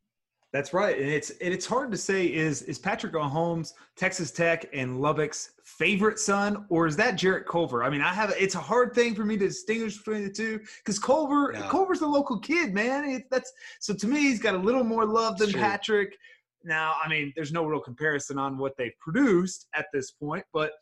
That's 0.52 0.72
right, 0.72 0.96
and 0.96 1.10
it's 1.10 1.32
and 1.32 1.52
it's 1.52 1.66
hard 1.66 1.92
to 1.92 1.98
say 1.98 2.32
is 2.32 2.62
is 2.62 2.78
Patrick 2.78 3.14
Mahomes 3.14 3.74
Texas 3.98 4.30
Tech 4.30 4.70
and 4.72 5.02
Lubbock's 5.02 5.54
favorite 5.66 6.20
son, 6.20 6.68
or 6.70 6.86
is 6.86 6.96
that 6.98 7.16
Jarrett 7.16 7.48
Culver? 7.48 7.84
I 7.84 7.90
mean, 7.90 8.02
I 8.02 8.14
have 8.14 8.32
it's 8.38 8.54
a 8.54 8.60
hard 8.60 8.94
thing 8.94 9.16
for 9.16 9.26
me 9.26 9.36
to 9.36 9.48
distinguish 9.48 9.98
between 9.98 10.24
the 10.24 10.30
two 10.30 10.60
because 10.78 11.00
Culver 11.00 11.54
No. 11.54 11.62
Culver's 11.70 12.02
the 12.02 12.08
local 12.08 12.38
kid, 12.38 12.72
man. 12.72 13.04
It, 13.04 13.24
that's 13.32 13.52
so 13.80 13.96
to 13.96 14.08
me, 14.08 14.20
he's 14.20 14.40
got 14.40 14.54
a 14.54 14.60
little 14.60 14.84
more 14.84 15.08
love 15.08 15.40
than 15.40 15.52
Patrick. 15.54 16.16
Now, 16.64 16.94
I 17.04 17.10
mean, 17.10 17.34
there's 17.36 17.52
no 17.52 17.66
real 17.66 17.82
comparison 17.82 18.38
on 18.38 18.60
what 18.60 18.78
they've 18.78 18.98
produced 19.00 19.66
at 19.74 19.88
this 19.92 20.12
point, 20.12 20.46
but 20.54 20.74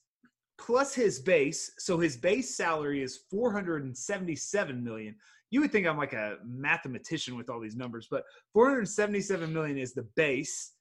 plus 0.60 0.94
his 0.94 1.20
base, 1.20 1.72
so 1.80 1.98
his 1.98 2.18
base 2.18 2.56
salary 2.56 3.02
is 3.02 3.22
477 3.32 4.84
million. 4.84 5.16
You 5.50 5.62
would 5.62 5.72
think 5.72 5.88
I'm 5.88 5.98
like 5.98 6.14
a 6.14 6.38
mathematician 6.46 7.36
with 7.36 7.50
all 7.50 7.60
these 7.60 7.76
numbers, 7.76 8.08
but 8.12 8.24
477 8.54 9.52
million 9.52 9.78
is 9.78 9.94
the 9.94 10.04
base. 10.16 10.74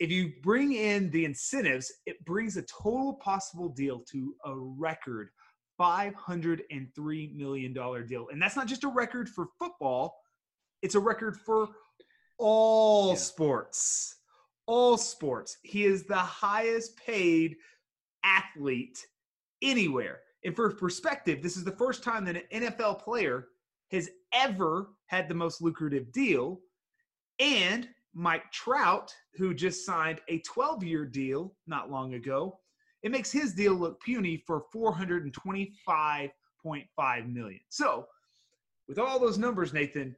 If 0.00 0.10
you 0.10 0.32
bring 0.42 0.72
in 0.72 1.10
the 1.10 1.24
incentives, 1.24 1.92
it 2.06 2.24
brings 2.24 2.56
a 2.56 2.62
total 2.62 3.14
possible 3.14 3.68
deal 3.68 4.00
to 4.10 4.34
a 4.44 4.54
record 4.56 5.30
$503 5.80 7.34
million 7.36 7.72
deal. 7.72 8.28
And 8.30 8.40
that's 8.42 8.56
not 8.56 8.66
just 8.66 8.84
a 8.84 8.88
record 8.88 9.28
for 9.28 9.48
football, 9.58 10.16
it's 10.82 10.94
a 10.94 11.00
record 11.00 11.36
for 11.36 11.68
all 12.38 13.10
Yeah. 13.10 13.14
sports. 13.16 14.16
All 14.66 14.96
sports. 14.96 15.58
He 15.62 15.84
is 15.84 16.04
the 16.04 16.16
highest 16.16 16.96
paid 16.96 17.56
athlete 18.24 19.06
anywhere. 19.62 20.20
And 20.44 20.54
for 20.54 20.70
perspective, 20.70 21.42
this 21.42 21.56
is 21.56 21.64
the 21.64 21.72
first 21.72 22.02
time 22.02 22.24
that 22.24 22.36
an 22.36 22.62
NFL 22.62 23.02
player 23.02 23.48
has 23.90 24.10
ever 24.32 24.90
had 25.06 25.28
the 25.28 25.34
most 25.34 25.60
lucrative 25.62 26.12
deal. 26.12 26.60
And 27.38 27.88
Mike 28.14 28.50
Trout, 28.52 29.14
who 29.34 29.52
just 29.54 29.84
signed 29.84 30.20
a 30.28 30.38
12 30.40 30.84
year 30.84 31.04
deal 31.04 31.54
not 31.66 31.90
long 31.90 32.14
ago, 32.14 32.58
it 33.02 33.10
makes 33.10 33.30
his 33.30 33.52
deal 33.52 33.74
look 33.74 34.00
puny 34.00 34.42
for 34.46 34.64
425.5 34.74 36.30
million. 37.32 37.60
So, 37.68 38.06
with 38.88 38.98
all 38.98 39.18
those 39.18 39.38
numbers, 39.38 39.72
Nathan, 39.72 40.14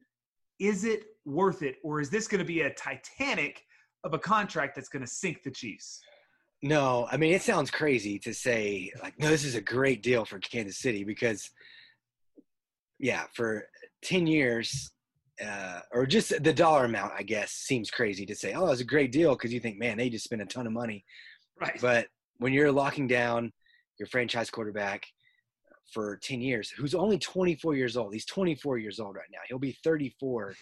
is 0.59 0.85
it 0.85 1.05
worth 1.25 1.63
it, 1.63 1.77
or 1.83 2.01
is 2.01 2.11
this 2.11 2.29
going 2.29 2.39
to 2.39 2.45
be 2.45 2.61
a 2.63 2.71
Titanic 2.75 3.63
of 4.05 4.15
a 4.15 4.19
contract 4.19 4.75
that's 4.77 4.89
going 4.89 5.05
to 5.05 5.11
sink 5.11 5.43
the 5.43 5.51
Chiefs? 5.51 6.01
No, 6.63 7.07
I 7.11 7.17
mean 7.17 7.35
it 7.35 7.43
sounds 7.43 7.71
crazy 7.71 8.19
to 8.21 8.33
say 8.33 8.91
like, 9.03 9.19
no, 9.19 9.29
this 9.29 9.45
is 9.45 9.55
a 9.55 9.61
great 9.61 10.03
deal 10.03 10.25
for 10.25 10.39
Kansas 10.39 10.79
City 10.79 11.05
because, 11.05 11.51
yeah, 12.99 13.25
for 13.35 13.69
ten 14.03 14.27
years, 14.27 14.91
uh, 15.45 15.81
or 15.93 16.07
just 16.07 16.43
the 16.43 16.53
dollar 16.53 16.85
amount, 16.85 17.13
I 17.17 17.23
guess, 17.23 17.53
seems 17.53 17.91
crazy 17.91 18.25
to 18.27 18.35
say. 18.35 18.55
Oh, 18.55 18.71
it's 18.71 18.81
a 18.81 18.85
great 18.85 19.13
deal 19.13 19.33
because 19.33 19.53
you 19.53 19.61
think, 19.61 19.79
man, 19.79 19.99
they 19.99 20.09
just 20.09 20.25
spent 20.25 20.43
a 20.43 20.47
ton 20.47 20.67
of 20.67 20.73
money. 20.73 21.05
Right. 21.61 21.79
But 21.81 22.09
when 22.39 22.53
you're 22.53 22.73
locking 22.73 23.07
down 23.07 23.53
your 23.99 24.07
franchise 24.09 24.51
quarterback 24.51 25.07
for 25.93 26.19
10 26.23 26.41
years, 26.41 26.71
who's 26.71 26.95
only 26.95 27.19
24 27.19 27.75
years 27.75 27.97
old, 27.97 28.13
he's 28.13 28.27
24 28.27 28.79
years 28.79 28.99
old 28.99 29.15
right 29.15 29.29
now. 29.31 29.39
He'll 29.49 29.59
be 29.59 29.77
34 29.85 30.55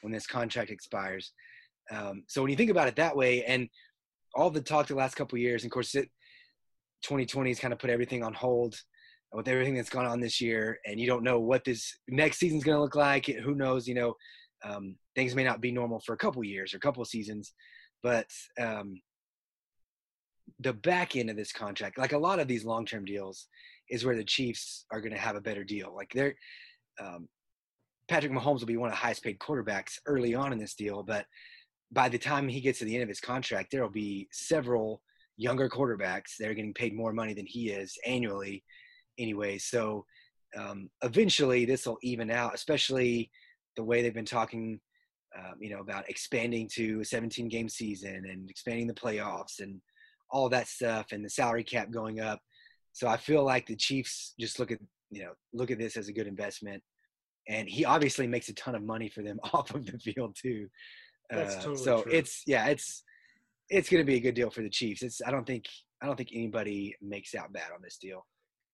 when 0.00 0.12
this 0.12 0.26
contract 0.26 0.70
expires. 0.70 1.32
Um, 1.90 2.24
so 2.26 2.42
when 2.42 2.50
you 2.50 2.56
think 2.56 2.70
about 2.70 2.88
it 2.88 2.96
that 2.96 3.16
way, 3.16 3.44
and 3.44 3.68
all 4.34 4.50
the 4.50 4.60
talk 4.60 4.86
the 4.86 4.94
last 4.94 5.14
couple 5.14 5.38
years, 5.38 5.62
and 5.62 5.70
of 5.70 5.74
course, 5.74 5.94
it, 5.94 6.08
2020 7.02 7.50
has 7.50 7.58
kind 7.58 7.72
of 7.72 7.78
put 7.78 7.90
everything 7.90 8.22
on 8.22 8.32
hold 8.32 8.76
with 9.32 9.48
everything 9.48 9.74
that's 9.74 9.90
gone 9.90 10.06
on 10.06 10.20
this 10.20 10.40
year, 10.40 10.78
and 10.86 11.00
you 11.00 11.06
don't 11.06 11.24
know 11.24 11.40
what 11.40 11.64
this 11.64 11.96
next 12.08 12.38
season's 12.38 12.64
going 12.64 12.76
to 12.76 12.82
look 12.82 12.96
like. 12.96 13.26
Who 13.26 13.54
knows? 13.54 13.88
You 13.88 13.94
know, 13.94 14.14
um, 14.64 14.96
things 15.14 15.34
may 15.34 15.44
not 15.44 15.60
be 15.60 15.72
normal 15.72 16.00
for 16.00 16.12
a 16.12 16.18
couple 16.18 16.44
years 16.44 16.74
or 16.74 16.76
a 16.76 16.80
couple 16.80 17.04
seasons, 17.04 17.52
but 18.02 18.26
um, 18.60 19.00
the 20.60 20.72
back 20.72 21.16
end 21.16 21.30
of 21.30 21.36
this 21.36 21.52
contract, 21.52 21.98
like 21.98 22.12
a 22.12 22.18
lot 22.18 22.40
of 22.40 22.48
these 22.48 22.64
long-term 22.64 23.04
deals, 23.04 23.48
is 23.90 24.04
where 24.04 24.16
the 24.16 24.24
Chiefs 24.24 24.84
are 24.90 25.00
going 25.00 25.12
to 25.12 25.18
have 25.18 25.36
a 25.36 25.40
better 25.40 25.64
deal. 25.64 25.94
Like 25.94 26.12
they're 26.14 26.34
um, 27.00 27.28
Patrick 28.08 28.32
Mahomes 28.32 28.60
will 28.60 28.66
be 28.66 28.76
one 28.76 28.88
of 28.88 28.94
the 28.94 29.00
highest-paid 29.00 29.38
quarterbacks 29.38 29.98
early 30.06 30.34
on 30.34 30.52
in 30.52 30.58
this 30.58 30.74
deal, 30.74 31.02
but 31.02 31.24
by 31.92 32.08
the 32.08 32.18
time 32.18 32.48
he 32.48 32.60
gets 32.60 32.78
to 32.78 32.84
the 32.84 32.94
end 32.94 33.02
of 33.02 33.08
his 33.08 33.20
contract, 33.20 33.70
there 33.70 33.82
will 33.82 33.90
be 33.90 34.28
several 34.32 35.02
younger 35.36 35.68
quarterbacks 35.68 36.36
that 36.38 36.48
are 36.48 36.54
getting 36.54 36.74
paid 36.74 36.94
more 36.94 37.12
money 37.12 37.34
than 37.34 37.46
he 37.46 37.70
is 37.70 37.96
annually 38.06 38.62
anyway. 39.18 39.58
So 39.58 40.04
um, 40.56 40.90
eventually 41.02 41.64
this 41.64 41.86
will 41.86 41.98
even 42.02 42.30
out, 42.30 42.54
especially 42.54 43.30
the 43.76 43.84
way 43.84 44.02
they've 44.02 44.14
been 44.14 44.24
talking, 44.24 44.80
um, 45.36 45.54
you 45.60 45.70
know, 45.70 45.80
about 45.80 46.08
expanding 46.08 46.68
to 46.74 47.00
a 47.00 47.04
17 47.04 47.48
game 47.48 47.68
season 47.68 48.24
and 48.30 48.50
expanding 48.50 48.86
the 48.86 48.94
playoffs 48.94 49.60
and 49.60 49.80
all 50.30 50.48
that 50.48 50.68
stuff 50.68 51.12
and 51.12 51.24
the 51.24 51.30
salary 51.30 51.64
cap 51.64 51.90
going 51.90 52.20
up. 52.20 52.40
So 52.92 53.08
I 53.08 53.16
feel 53.16 53.44
like 53.44 53.66
the 53.66 53.76
Chiefs 53.76 54.34
just 54.38 54.58
look 54.58 54.70
at, 54.70 54.78
you 55.10 55.22
know, 55.22 55.32
look 55.52 55.70
at 55.70 55.78
this 55.78 55.96
as 55.96 56.08
a 56.08 56.12
good 56.12 56.26
investment. 56.26 56.82
And 57.48 57.68
he 57.68 57.84
obviously 57.84 58.26
makes 58.26 58.48
a 58.48 58.54
ton 58.54 58.74
of 58.74 58.82
money 58.82 59.08
for 59.08 59.22
them 59.22 59.40
off 59.52 59.74
of 59.74 59.86
the 59.86 59.98
field 59.98 60.36
too. 60.40 60.68
That's 61.30 61.56
totally 61.56 61.76
so 61.76 62.02
true. 62.02 62.12
it's 62.12 62.42
yeah, 62.46 62.66
it's 62.66 63.04
it's 63.70 63.88
going 63.88 64.02
to 64.02 64.06
be 64.06 64.16
a 64.16 64.20
good 64.20 64.34
deal 64.34 64.50
for 64.50 64.62
the 64.62 64.68
Chiefs. 64.68 65.02
It's 65.02 65.22
I 65.26 65.30
don't 65.30 65.46
think 65.46 65.66
I 66.02 66.06
don't 66.06 66.16
think 66.16 66.30
anybody 66.34 66.94
makes 67.00 67.34
out 67.34 67.52
bad 67.52 67.70
on 67.74 67.80
this 67.82 67.96
deal. 67.96 68.26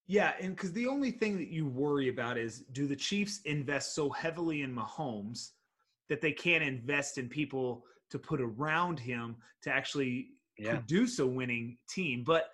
Yeah, 0.09 0.33
and 0.41 0.57
because 0.57 0.73
the 0.73 0.87
only 0.87 1.11
thing 1.11 1.37
that 1.37 1.49
you 1.49 1.67
worry 1.67 2.09
about 2.09 2.39
is 2.39 2.61
do 2.73 2.87
the 2.87 2.97
Chiefs 2.97 3.41
invest 3.45 3.95
so 3.95 4.09
heavily 4.09 4.63
in 4.63 4.75
Mahomes 4.75 5.51
that 6.09 6.23
they 6.23 6.33
can't 6.33 6.65
invest 6.65 7.19
in 7.19 7.29
people 7.29 7.85
to 8.11 8.19
put 8.19 8.41
around 8.41 8.99
him 8.99 9.37
to 9.63 9.71
actually 9.71 10.31
Yeah. 10.57 10.71
produce 10.79 11.19
a 11.19 11.27
winning 11.27 11.79
team? 11.91 12.25
But 12.25 12.51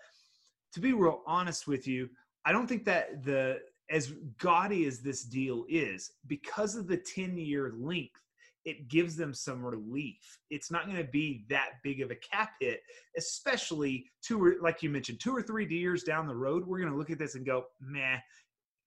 to 0.72 0.80
be 0.80 0.92
real 0.92 1.22
honest 1.26 1.68
with 1.68 1.86
you, 1.86 2.10
I 2.44 2.50
don't 2.50 2.66
think 2.66 2.84
that 2.86 3.24
the 3.24 3.62
as 3.90 4.12
gaudy 4.38 4.86
as 4.86 5.00
this 5.00 5.22
deal 5.24 5.64
is, 5.68 6.10
because 6.26 6.74
of 6.74 6.88
the 6.88 6.96
10 6.96 7.36
year 7.38 7.70
length, 7.70 8.20
it 8.64 8.88
gives 8.88 9.14
them 9.16 9.34
some 9.34 9.64
relief. 9.64 10.38
It's 10.50 10.70
not 10.70 10.86
going 10.86 10.96
to 10.98 11.04
be 11.10 11.44
that 11.50 11.70
big 11.82 12.00
of 12.00 12.10
a 12.10 12.16
cap 12.16 12.50
hit, 12.60 12.80
especially 13.16 14.06
two 14.22 14.42
or 14.42 14.54
like 14.60 14.82
you 14.82 14.90
mentioned, 14.90 15.20
two 15.20 15.36
or 15.36 15.42
three 15.42 15.66
years 15.68 16.02
down 16.02 16.26
the 16.26 16.34
road. 16.34 16.66
We're 16.66 16.78
going 16.80 16.90
to 16.92 16.96
look 16.98 17.10
at 17.10 17.18
this 17.18 17.34
and 17.34 17.44
go, 17.44 17.66
meh, 17.80 18.18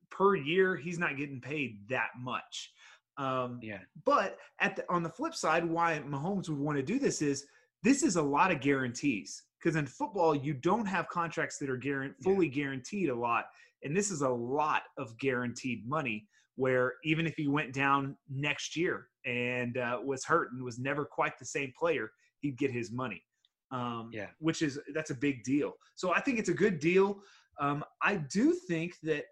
per 0.10 0.36
year, 0.36 0.76
he's 0.76 1.00
not 1.00 1.18
getting 1.18 1.42
paid 1.42 1.80
that 1.90 2.10
much. 2.20 2.72
Um, 3.18 3.60
Yeah. 3.62 3.80
but 4.06 4.38
at 4.60 4.76
the, 4.76 4.86
on 4.90 5.04
the 5.04 5.10
flip 5.10 5.34
side, 5.36 5.66
why 5.66 6.02
Mahomes 6.08 6.50
would 6.50 6.60
want 6.60 6.78
to 6.78 6.84
do 6.84 7.00
this 7.00 7.22
is 7.22 7.46
this 7.84 8.04
is 8.04 8.16
a 8.16 8.22
lot 8.22 8.52
of 8.52 8.62
guarantees 8.62 9.44
because 9.60 9.76
in 9.76 9.86
football 9.88 10.36
you 10.36 10.54
don't 10.54 10.86
have 10.86 11.08
contracts 11.10 11.58
that 11.60 11.70
are 11.70 11.78
guaran- 11.80 12.14
Yeah. 12.20 12.32
fully 12.34 12.48
guaranteed 12.48 13.10
a 13.10 13.16
lot, 13.16 13.46
and 13.84 13.96
this 13.96 14.12
is 14.12 14.22
a 14.22 14.30
lot 14.30 14.84
of 14.98 15.18
guaranteed 15.18 15.88
money. 15.88 16.28
Where 16.58 16.96
even 17.04 17.26
if 17.26 17.36
he 17.36 17.48
went 17.48 17.72
down 17.74 18.18
next 18.30 18.76
year 18.76 19.08
and 19.26 19.78
uh, 19.78 20.00
was 20.04 20.26
hurt 20.26 20.52
and 20.52 20.62
was 20.64 20.78
never 20.80 21.06
quite 21.06 21.38
the 21.40 21.46
same 21.46 21.72
player, 21.80 22.12
he'd 22.42 22.58
get 22.58 22.72
his 22.72 22.92
money. 22.92 23.24
Um, 23.72 24.10
Yeah. 24.14 24.30
which 24.40 24.62
is 24.62 24.80
that's 24.94 25.12
a 25.12 25.16
big 25.16 25.44
deal. 25.44 25.74
So 25.96 26.14
I 26.14 26.20
think 26.22 26.40
it's 26.40 26.50
a 26.50 26.54
good 26.54 26.80
deal. 26.80 27.22
Um, 27.60 27.84
I 28.02 28.16
do 28.16 28.54
think 28.54 28.94
that, 29.04 29.26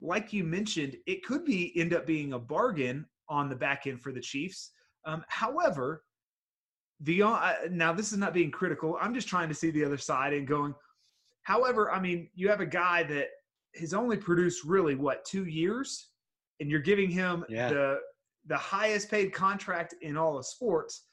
like 0.00 0.32
you 0.32 0.44
mentioned, 0.44 0.96
it 1.06 1.24
could 1.24 1.44
be 1.44 1.72
end 1.80 1.92
up 1.94 2.06
being 2.06 2.32
a 2.32 2.38
bargain 2.38 3.06
on 3.28 3.48
the 3.48 3.56
back 3.56 3.86
end 3.86 4.00
for 4.00 4.12
the 4.12 4.20
Chiefs. 4.20 4.72
Um, 5.04 5.24
however, 5.28 6.04
the 7.00 7.22
uh, 7.22 7.52
now 7.70 7.92
this 7.92 8.12
is 8.12 8.18
not 8.18 8.34
being 8.34 8.50
critical. 8.50 8.98
I'm 9.00 9.14
just 9.14 9.28
trying 9.28 9.48
to 9.48 9.54
see 9.54 9.70
the 9.70 9.84
other 9.84 9.98
side 9.98 10.32
and 10.32 10.46
going. 10.46 10.74
However, 11.42 11.90
I 11.90 11.98
mean, 12.00 12.28
you 12.34 12.48
have 12.50 12.60
a 12.60 12.66
guy 12.66 13.02
that 13.04 13.28
has 13.80 13.94
only 13.94 14.16
produced 14.16 14.64
really 14.64 14.94
what 14.94 15.24
two 15.24 15.46
years, 15.46 16.08
and 16.60 16.70
you're 16.70 16.80
giving 16.80 17.10
him 17.10 17.44
Yeah. 17.48 17.68
the 17.70 17.98
the 18.46 18.56
highest 18.56 19.10
paid 19.10 19.32
contract 19.32 19.94
in 20.00 20.16
all 20.16 20.38
of 20.38 20.46
sports. 20.46 21.04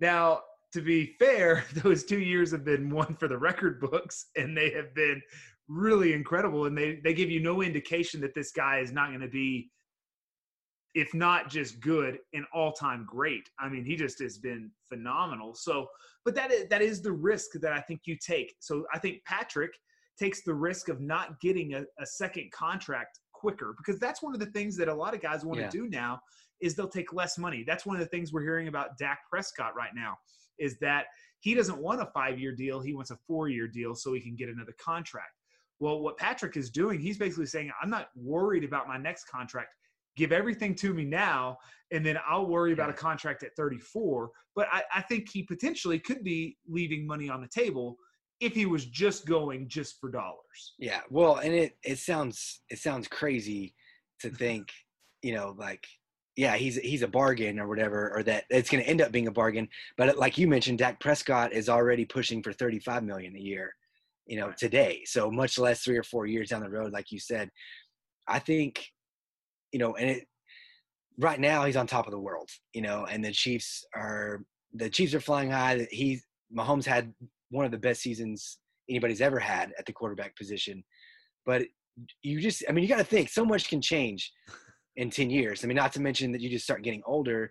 Now, 0.00 0.42
to 0.72 0.82
be 0.82 1.14
fair, 1.18 1.64
those 1.74 2.04
two 2.04 2.20
years 2.20 2.50
have 2.52 2.64
been 2.64 2.90
one 2.90 3.16
for 3.16 3.28
the 3.28 3.38
record 3.38 3.80
books, 3.80 4.26
and 4.36 4.56
they 4.56 4.70
have 4.70 4.94
been 4.94 5.22
really 5.68 6.12
incredible. 6.12 6.66
And 6.66 6.76
they 6.76 7.00
they 7.02 7.14
give 7.14 7.30
you 7.30 7.40
no 7.40 7.62
indication 7.62 8.20
that 8.20 8.34
this 8.34 8.52
guy 8.52 8.80
is 8.80 8.92
not 8.92 9.08
going 9.08 9.20
to 9.20 9.28
be, 9.28 9.70
if 10.94 11.14
not 11.14 11.48
just 11.48 11.80
good, 11.80 12.18
an 12.34 12.44
all 12.52 12.72
time 12.72 13.06
great. 13.08 13.48
I 13.58 13.68
mean, 13.68 13.84
he 13.84 13.96
just 13.96 14.18
has 14.20 14.38
been 14.38 14.70
phenomenal. 14.88 15.54
So, 15.54 15.86
but 16.24 16.34
that 16.34 16.52
is 16.52 16.68
that 16.68 16.82
is 16.82 17.00
the 17.00 17.12
risk 17.12 17.50
that 17.62 17.72
I 17.72 17.80
think 17.80 18.02
you 18.04 18.16
take. 18.16 18.54
So 18.60 18.84
I 18.92 18.98
think 18.98 19.24
Patrick 19.24 19.72
takes 20.18 20.42
the 20.42 20.52
risk 20.54 20.88
of 20.90 21.00
not 21.00 21.40
getting 21.40 21.74
a, 21.74 21.84
a 21.98 22.06
second 22.06 22.50
contract 22.52 23.20
quicker 23.40 23.74
because 23.78 23.98
that's 23.98 24.22
one 24.22 24.34
of 24.34 24.40
the 24.40 24.46
things 24.46 24.76
that 24.76 24.88
a 24.88 24.94
lot 24.94 25.14
of 25.14 25.20
guys 25.22 25.44
want 25.44 25.58
to 25.58 25.64
Yeah. 25.64 25.70
do 25.70 25.88
now 25.88 26.20
is 26.60 26.74
they'll 26.74 26.88
take 26.88 27.12
less 27.12 27.38
money. 27.38 27.64
That's 27.66 27.86
one 27.86 27.96
of 27.96 28.00
the 28.00 28.08
things 28.08 28.32
we're 28.32 28.42
hearing 28.42 28.68
about 28.68 28.98
Dak 28.98 29.20
Prescott 29.30 29.74
right 29.74 29.94
now 29.94 30.18
is 30.58 30.78
that 30.80 31.06
he 31.40 31.54
doesn't 31.54 31.78
want 31.78 32.02
a 32.02 32.06
five 32.06 32.38
year 32.38 32.54
deal. 32.54 32.80
He 32.80 32.92
wants 32.94 33.10
a 33.10 33.16
four 33.26 33.48
year 33.48 33.66
deal 33.66 33.94
so 33.94 34.12
he 34.12 34.20
can 34.20 34.36
get 34.36 34.50
another 34.50 34.74
contract. 34.78 35.32
Well, 35.78 36.00
what 36.00 36.18
Patrick 36.18 36.58
is 36.58 36.68
doing, 36.68 37.00
he's 37.00 37.16
basically 37.16 37.46
saying, 37.46 37.70
I'm 37.82 37.88
not 37.88 38.10
worried 38.14 38.64
about 38.64 38.86
my 38.86 38.98
next 38.98 39.24
contract. 39.24 39.74
Give 40.16 40.32
everything 40.32 40.74
to 40.74 40.92
me 40.92 41.06
now, 41.06 41.56
and 41.92 42.04
then 42.04 42.18
I'll 42.28 42.46
worry 42.46 42.72
about 42.72 42.90
a 42.90 42.92
contract 42.92 43.42
at 43.42 43.56
34. 43.56 44.30
But 44.54 44.68
I, 44.70 44.82
I 44.94 45.00
think 45.00 45.30
he 45.30 45.42
potentially 45.42 45.98
could 45.98 46.22
be 46.22 46.58
leaving 46.68 47.06
money 47.06 47.30
on 47.30 47.40
the 47.40 47.48
table 47.48 47.96
if 48.40 48.54
he 48.54 48.66
was 48.66 48.86
just 48.86 49.26
going 49.26 49.68
just 49.68 50.00
for 50.00 50.10
dollars. 50.10 50.74
Yeah, 50.78 51.00
well, 51.10 51.36
and 51.36 51.52
it 51.52 51.76
it 51.84 51.98
sounds 51.98 52.62
it 52.70 52.78
sounds 52.78 53.06
crazy 53.06 53.74
to 54.20 54.30
think, 54.30 54.70
you 55.22 55.34
know, 55.34 55.54
like 55.58 55.86
yeah, 56.36 56.56
he's 56.56 56.76
he's 56.76 57.02
a 57.02 57.08
bargain 57.08 57.58
or 57.58 57.68
whatever, 57.68 58.12
or 58.16 58.22
that 58.24 58.44
it's 58.50 58.70
going 58.70 58.82
to 58.82 58.88
end 58.88 59.02
up 59.02 59.12
being 59.12 59.28
a 59.28 59.32
bargain. 59.32 59.68
But 59.96 60.10
uh, 60.10 60.14
like 60.16 60.38
you 60.38 60.48
mentioned, 60.48 60.78
Dak 60.78 61.00
Prescott 61.00 61.52
is 61.52 61.68
already 61.68 62.04
pushing 62.04 62.42
for 62.42 62.52
thirty 62.52 62.78
five 62.78 63.04
million 63.04 63.36
a 63.36 63.40
year, 63.40 63.74
you 64.26 64.38
know, 64.38 64.52
today. 64.56 65.02
So 65.04 65.30
much 65.30 65.58
less 65.58 65.82
three 65.82 65.98
or 65.98 66.02
four 66.02 66.26
years 66.26 66.48
down 66.48 66.62
the 66.62 66.70
road, 66.70 66.92
like 66.92 67.10
you 67.12 67.18
said. 67.18 67.50
I 68.26 68.38
think, 68.38 68.86
you 69.72 69.80
know, 69.80 69.96
and 69.96 70.08
it 70.08 70.26
right 71.18 71.40
now 71.40 71.64
he's 71.64 71.76
on 71.76 71.86
top 71.86 72.06
of 72.06 72.12
the 72.12 72.18
world, 72.18 72.48
you 72.72 72.80
know, 72.80 73.06
and 73.06 73.24
the 73.24 73.32
Chiefs 73.32 73.84
are 73.94 74.42
the 74.72 74.88
Chiefs 74.88 75.14
are 75.14 75.20
flying 75.20 75.50
high. 75.50 75.86
He 75.90 76.20
Mahomes 76.56 76.86
had 76.86 77.12
one 77.50 77.64
of 77.64 77.70
the 77.70 77.78
best 77.78 78.00
seasons 78.00 78.58
anybody's 78.88 79.20
ever 79.20 79.38
had 79.38 79.72
at 79.78 79.86
the 79.86 79.92
quarterback 79.92 80.36
position. 80.36 80.82
But 81.46 81.62
you 82.22 82.40
just, 82.40 82.64
I 82.68 82.72
mean, 82.72 82.82
you 82.82 82.88
got 82.88 82.98
to 82.98 83.04
think 83.04 83.28
so 83.28 83.44
much 83.44 83.68
can 83.68 83.80
change 83.80 84.32
in 84.96 85.10
10 85.10 85.30
years. 85.30 85.64
I 85.64 85.66
mean, 85.66 85.76
not 85.76 85.92
to 85.94 86.00
mention 86.00 86.32
that 86.32 86.40
you 86.40 86.50
just 86.50 86.64
start 86.64 86.82
getting 86.82 87.02
older, 87.06 87.50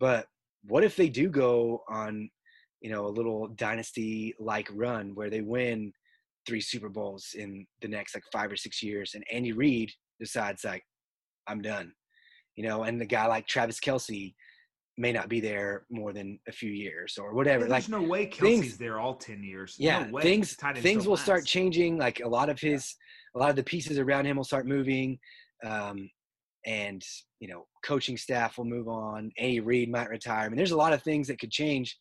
but 0.00 0.26
what 0.64 0.84
if 0.84 0.96
they 0.96 1.08
do 1.08 1.28
go 1.28 1.82
on, 1.88 2.30
you 2.80 2.90
know, 2.90 3.06
a 3.06 3.08
little 3.08 3.48
dynasty 3.48 4.34
like 4.38 4.68
run 4.72 5.14
where 5.14 5.30
they 5.30 5.40
win 5.40 5.92
three 6.46 6.60
Super 6.60 6.88
Bowls 6.88 7.34
in 7.36 7.66
the 7.80 7.88
next 7.88 8.14
like 8.14 8.24
five 8.32 8.50
or 8.50 8.56
six 8.56 8.82
years 8.82 9.12
and 9.14 9.24
Andy 9.32 9.52
Reid 9.52 9.90
decides 10.18 10.64
like, 10.64 10.82
I'm 11.46 11.62
done, 11.62 11.92
you 12.56 12.66
know, 12.66 12.84
and 12.84 13.00
the 13.00 13.06
guy 13.06 13.26
like 13.26 13.46
Travis 13.46 13.80
Kelce 13.80 14.34
may 14.98 15.12
not 15.12 15.28
be 15.28 15.40
there 15.40 15.86
more 15.90 16.12
than 16.12 16.38
a 16.48 16.52
few 16.52 16.70
years 16.70 17.16
or 17.18 17.34
whatever. 17.34 17.64
Yeah, 17.64 17.70
like 17.70 17.88
no 17.88 18.02
way 18.02 18.26
Kelce's 18.26 18.40
things- 18.40 18.78
there 18.78 19.00
all 19.00 19.14
10 19.14 19.42
years. 19.42 19.76
yeah 19.78 20.04
no 20.04 20.12
way. 20.12 20.22
things 20.22 20.54
things 20.76 21.06
will 21.06 21.16
start 21.16 21.46
changing 21.46 21.96
like 21.96 22.20
a 22.20 22.28
lot 22.28 22.50
of 22.50 22.60
his 22.60 22.94
a 23.34 23.38
lot 23.38 23.48
of 23.48 23.56
the 23.56 23.62
pieces 23.62 23.98
around 23.98 24.26
him 24.26 24.36
will 24.36 24.44
start 24.44 24.66
moving 24.66 25.18
um 25.64 26.10
and 26.66 27.02
you 27.40 27.48
know 27.48 27.66
coaching 27.84 28.16
staff 28.16 28.58
will 28.58 28.64
move 28.64 28.88
on. 28.88 29.30
Andy 29.38 29.60
Reid 29.60 29.90
might 29.90 30.08
retire. 30.08 30.46
I 30.46 30.48
mean, 30.48 30.56
there's 30.56 30.70
a 30.70 30.76
lot 30.76 30.92
of 30.92 31.02
things 31.02 31.28
that 31.28 31.38
could 31.38 31.50
change, 31.50 31.96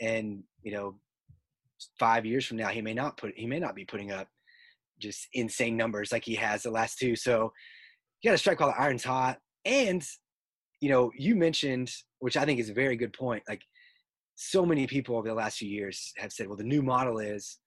and 0.00 0.42
you 0.62 0.72
know, 0.72 0.96
five 1.98 2.26
years 2.26 2.46
from 2.46 2.56
now, 2.56 2.68
he 2.68 2.82
may 2.82 2.94
not 2.94 3.16
put 3.16 3.32
he 3.36 3.46
may 3.46 3.60
not 3.60 3.74
be 3.74 3.84
putting 3.84 4.12
up 4.12 4.28
just 5.00 5.28
insane 5.34 5.76
numbers 5.76 6.12
like 6.12 6.24
he 6.24 6.34
has 6.34 6.62
the 6.62 6.70
last 6.70 6.98
two. 6.98 7.16
So 7.16 7.52
you 8.22 8.30
got 8.30 8.32
to 8.32 8.38
strike 8.38 8.60
while 8.60 8.70
the 8.70 8.80
iron's 8.80 9.04
hot. 9.04 9.38
And 9.64 10.02
you 10.80 10.90
know, 10.90 11.12
you 11.16 11.36
mentioned, 11.36 11.92
which 12.22 12.36
I 12.36 12.44
think 12.44 12.60
is 12.60 12.70
a 12.70 12.74
very 12.74 12.94
good 12.94 13.12
point. 13.12 13.42
Like 13.48 13.62
so 14.36 14.64
many 14.64 14.86
people 14.86 15.16
over 15.16 15.26
the 15.26 15.34
last 15.34 15.58
few 15.58 15.68
years 15.68 16.12
have 16.18 16.32
said, 16.32 16.46
well, 16.46 16.56
the 16.56 16.62
new 16.62 16.80
model 16.80 17.18
is 17.18 17.58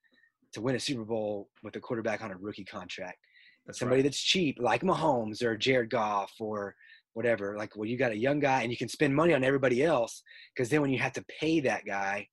to 0.53 0.61
win 0.61 0.77
a 0.77 0.79
Super 0.79 1.03
Bowl 1.03 1.49
with 1.61 1.75
a 1.75 1.81
quarterback 1.81 2.23
on 2.23 2.31
a 2.31 2.37
rookie 2.37 2.63
contract. 2.63 3.17
That's 3.65 3.79
Somebody 3.79 3.99
right. 3.99 4.05
that's 4.05 4.21
cheap, 4.21 4.57
like 4.61 4.81
Mahomes 4.81 5.43
or 5.43 5.57
Jared 5.57 5.89
Goff 5.89 6.31
or 6.39 6.73
whatever. 7.15 7.57
Like, 7.57 7.75
well, 7.75 7.85
you 7.85 7.97
got 7.97 8.13
a 8.13 8.17
young 8.17 8.39
guy 8.39 8.61
and 8.61 8.71
you 8.71 8.77
can 8.77 8.87
spend 8.87 9.13
money 9.13 9.33
on 9.33 9.43
everybody 9.43 9.83
else 9.83 10.23
because 10.55 10.69
then 10.69 10.81
when 10.81 10.91
you 10.91 10.99
have 10.99 11.13
to 11.13 11.25
pay 11.37 11.59
that 11.59 11.85
guy 11.85 12.25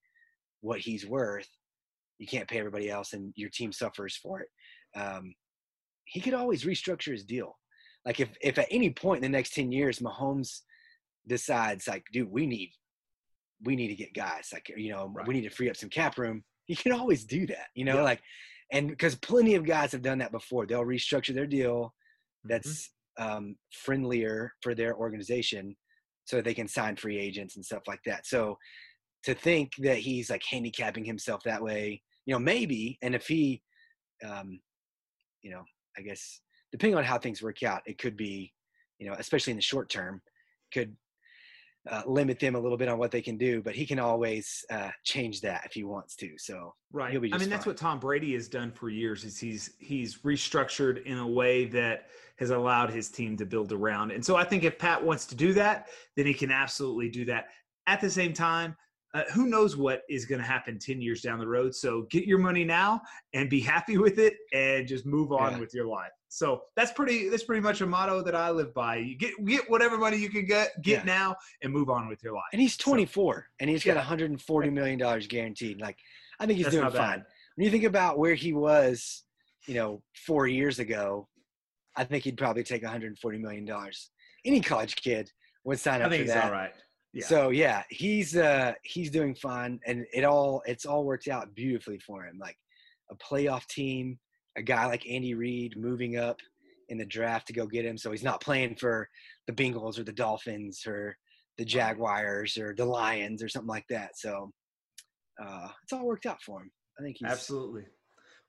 what 0.60 0.78
he's 0.78 1.04
worth, 1.04 1.48
you 2.18 2.28
can't 2.28 2.46
pay 2.46 2.60
everybody 2.60 2.88
else 2.88 3.14
and 3.14 3.32
your 3.34 3.50
team 3.50 3.72
suffers 3.72 4.14
for 4.14 4.42
it. 4.42 4.48
Um, 4.94 5.34
he 6.04 6.20
could 6.20 6.34
always 6.34 6.62
restructure 6.62 7.10
his 7.10 7.24
deal. 7.24 7.58
Like 8.06 8.20
if, 8.20 8.28
if 8.40 8.58
at 8.58 8.68
any 8.70 8.90
point 8.90 9.24
in 9.24 9.32
the 9.32 9.36
next 9.36 9.54
10 9.54 9.72
years, 9.72 9.98
Mahomes 9.98 10.60
decides 11.26 11.88
like, 11.88 12.04
dude, 12.12 12.30
we 12.30 12.46
need, 12.46 12.70
we 13.64 13.76
need 13.76 13.88
to 13.88 13.94
get 13.94 14.14
guys 14.14 14.48
like, 14.52 14.72
you 14.76 14.90
know, 14.90 15.12
right. 15.14 15.26
we 15.26 15.34
need 15.34 15.48
to 15.48 15.50
free 15.50 15.70
up 15.70 15.76
some 15.76 15.88
cap 15.88 16.18
room. 16.18 16.42
He 16.66 16.74
can 16.74 16.92
always 16.92 17.24
do 17.24 17.46
that, 17.46 17.68
you 17.74 17.84
know, 17.84 17.96
yeah. 17.96 18.02
like, 18.02 18.22
and 18.72 18.88
because 18.88 19.14
plenty 19.16 19.54
of 19.54 19.66
guys 19.66 19.92
have 19.92 20.02
done 20.02 20.18
that 20.18 20.32
before, 20.32 20.66
they'll 20.66 20.84
restructure 20.84 21.34
their 21.34 21.46
deal 21.46 21.92
that's 22.44 22.90
mm-hmm. 23.18 23.36
um, 23.36 23.56
friendlier 23.72 24.52
for 24.62 24.74
their 24.74 24.96
organization 24.96 25.76
so 26.24 26.40
they 26.40 26.54
can 26.54 26.68
sign 26.68 26.96
free 26.96 27.18
agents 27.18 27.56
and 27.56 27.64
stuff 27.64 27.82
like 27.86 28.00
that. 28.06 28.26
So 28.26 28.56
to 29.24 29.34
think 29.34 29.72
that 29.78 29.98
he's 29.98 30.30
like 30.30 30.42
handicapping 30.48 31.04
himself 31.04 31.42
that 31.44 31.62
way, 31.62 32.02
you 32.26 32.32
know, 32.32 32.38
maybe, 32.38 32.98
and 33.02 33.14
if 33.14 33.26
he, 33.26 33.62
um, 34.24 34.60
you 35.42 35.50
know, 35.50 35.62
I 35.98 36.02
guess 36.02 36.40
depending 36.70 36.96
on 36.96 37.04
how 37.04 37.18
things 37.18 37.42
work 37.42 37.62
out, 37.62 37.82
it 37.86 37.98
could 37.98 38.16
be, 38.16 38.52
you 38.98 39.08
know, 39.08 39.16
especially 39.18 39.50
in 39.50 39.58
the 39.58 39.62
short 39.62 39.90
term, 39.90 40.22
could 40.72 40.96
uh, 41.90 42.02
limit 42.06 42.38
them 42.38 42.54
a 42.54 42.60
little 42.60 42.78
bit 42.78 42.88
on 42.88 42.98
what 42.98 43.10
they 43.10 43.20
can 43.20 43.36
do, 43.36 43.60
but 43.60 43.74
he 43.74 43.84
can 43.84 43.98
always 43.98 44.64
uh, 44.70 44.90
change 45.04 45.40
that 45.40 45.62
if 45.64 45.72
he 45.72 45.84
wants 45.84 46.14
to. 46.16 46.30
So 46.38 46.74
right, 46.92 47.14
I 47.14 47.18
mean 47.18 47.30
fine. 47.30 47.48
that's 47.48 47.66
what 47.66 47.76
Tom 47.76 47.98
Brady 47.98 48.34
has 48.34 48.48
done 48.48 48.70
for 48.70 48.88
years. 48.88 49.24
Is 49.24 49.38
he's 49.38 49.74
he's 49.78 50.18
restructured 50.18 51.04
in 51.04 51.18
a 51.18 51.26
way 51.26 51.64
that 51.66 52.06
has 52.38 52.50
allowed 52.50 52.90
his 52.90 53.08
team 53.08 53.36
to 53.36 53.46
build 53.46 53.72
around. 53.72 54.10
And 54.12 54.24
so 54.24 54.36
I 54.36 54.44
think 54.44 54.64
if 54.64 54.78
Pat 54.78 55.02
wants 55.02 55.26
to 55.26 55.34
do 55.34 55.52
that, 55.54 55.88
then 56.16 56.26
he 56.26 56.34
can 56.34 56.50
absolutely 56.50 57.08
do 57.08 57.24
that. 57.26 57.46
At 57.86 58.00
the 58.00 58.10
same 58.10 58.32
time, 58.32 58.76
uh, 59.14 59.24
who 59.32 59.46
knows 59.46 59.76
what 59.76 60.02
is 60.08 60.24
going 60.24 60.40
to 60.40 60.46
happen 60.46 60.78
10 60.78 61.00
years 61.00 61.20
down 61.20 61.38
the 61.38 61.46
road 61.46 61.74
so 61.74 62.06
get 62.10 62.24
your 62.24 62.38
money 62.38 62.64
now 62.64 63.00
and 63.34 63.50
be 63.50 63.60
happy 63.60 63.98
with 63.98 64.18
it 64.18 64.34
and 64.54 64.86
just 64.86 65.04
move 65.04 65.32
on 65.32 65.52
yeah. 65.52 65.58
with 65.58 65.74
your 65.74 65.86
life 65.86 66.10
so 66.32 66.62
that's 66.76 66.92
pretty 66.92 67.28
that's 67.28 67.42
pretty 67.42 67.60
much 67.60 67.82
a 67.82 67.86
motto 67.86 68.22
that 68.22 68.34
i 68.34 68.48
live 68.48 68.72
by. 68.72 68.96
You 68.96 69.14
get 69.16 69.32
get 69.44 69.68
whatever 69.68 69.98
money 69.98 70.16
you 70.16 70.30
can 70.30 70.46
get 70.46 70.80
get 70.80 71.00
yeah. 71.00 71.04
now 71.04 71.36
and 71.62 71.70
move 71.70 71.90
on 71.90 72.08
with 72.08 72.22
your 72.24 72.32
life. 72.32 72.44
And 72.54 72.62
he's 72.62 72.78
24 72.78 73.34
so, 73.34 73.42
and 73.60 73.68
he's 73.68 73.84
got 73.84 73.96
140 73.96 74.70
million 74.70 74.98
dollars 74.98 75.26
guaranteed. 75.26 75.78
Like 75.78 75.98
i 76.40 76.46
think 76.46 76.56
he's 76.56 76.66
that's 76.66 76.76
doing 76.76 76.90
fine. 76.90 77.22
When 77.56 77.66
you 77.66 77.70
think 77.70 77.84
about 77.84 78.18
where 78.18 78.34
he 78.34 78.54
was 78.54 79.24
you 79.68 79.74
know 79.74 80.02
four 80.26 80.46
years 80.46 80.78
ago 80.78 81.28
i 81.96 82.02
think 82.02 82.24
he'd 82.24 82.38
probably 82.38 82.64
take 82.64 82.82
140 82.82 83.38
million 83.38 83.66
dollars. 83.66 84.10
Any 84.46 84.62
college 84.62 84.96
kid 84.96 85.30
would 85.64 85.80
sign 85.80 86.00
up 86.00 86.06
I 86.06 86.10
think 86.10 86.28
for 86.28 86.32
that 86.32 86.44
all 86.46 86.52
right. 86.52 86.72
Yeah. 87.12 87.26
So 87.26 87.50
yeah, 87.50 87.82
he's 87.90 88.38
uh 88.38 88.72
he's 88.84 89.10
doing 89.10 89.34
fine 89.34 89.80
and 89.86 90.06
it 90.14 90.24
all 90.24 90.62
it's 90.64 90.86
all 90.86 91.04
worked 91.04 91.28
out 91.28 91.54
beautifully 91.54 91.98
for 91.98 92.24
him. 92.24 92.38
Like 92.40 92.56
a 93.10 93.16
playoff 93.16 93.66
team, 93.66 94.18
a 94.56 94.62
guy 94.62 94.86
like 94.86 95.08
Andy 95.08 95.34
Reid 95.34 95.76
moving 95.76 96.16
up 96.16 96.38
in 96.88 96.98
the 96.98 97.06
draft 97.06 97.46
to 97.46 97.52
go 97.52 97.66
get 97.66 97.84
him. 97.84 97.96
So 97.96 98.10
he's 98.10 98.22
not 98.22 98.40
playing 98.40 98.76
for 98.76 99.08
the 99.46 99.52
Bengals 99.52 99.98
or 99.98 100.04
the 100.04 100.12
Dolphins 100.12 100.82
or 100.86 101.16
the 101.58 101.64
Jaguars 101.64 102.56
or 102.58 102.74
the 102.74 102.84
Lions 102.84 103.42
or 103.42 103.48
something 103.48 103.68
like 103.68 103.86
that. 103.90 104.10
So 104.16 104.50
uh 105.42 105.68
it's 105.82 105.92
all 105.92 106.06
worked 106.06 106.26
out 106.26 106.42
for 106.42 106.60
him. 106.60 106.70
I 106.98 107.02
think 107.02 107.16
he's 107.18 107.30
absolutely. 107.30 107.84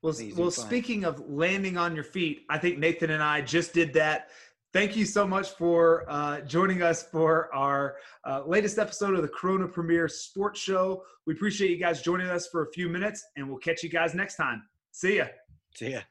Well, 0.01 0.13
well, 0.35 0.51
speaking 0.51 1.05
of 1.05 1.23
landing 1.29 1.77
on 1.77 1.95
your 1.95 2.03
feet, 2.03 2.41
I 2.49 2.57
think 2.57 2.77
Nathan 2.77 3.11
and 3.11 3.23
I 3.23 3.39
just 3.39 3.73
did 3.73 3.93
that 3.93 4.27
thank 4.73 4.95
you 4.95 5.05
so 5.05 5.25
much 5.25 5.51
for 5.51 6.03
uh, 6.09 6.41
joining 6.41 6.81
us 6.81 7.03
for 7.03 7.53
our 7.53 7.97
uh, 8.25 8.41
latest 8.45 8.79
episode 8.79 9.15
of 9.15 9.21
the 9.21 9.27
Corona 9.27 9.67
Premier 9.67 10.07
Sports 10.07 10.59
Show. 10.59 11.03
We 11.27 11.35
appreciate 11.35 11.69
you 11.69 11.77
guys 11.77 12.01
joining 12.01 12.27
us 12.27 12.47
for 12.47 12.63
a 12.63 12.71
few 12.71 12.89
minutes, 12.89 13.23
and 13.37 13.47
we'll 13.47 13.59
catch 13.59 13.83
you 13.83 13.89
guys 13.89 14.15
next 14.15 14.35
time. 14.35 14.63
See 14.91 15.17
ya. 15.17 15.25
See 15.75 15.91
ya. 15.91 16.01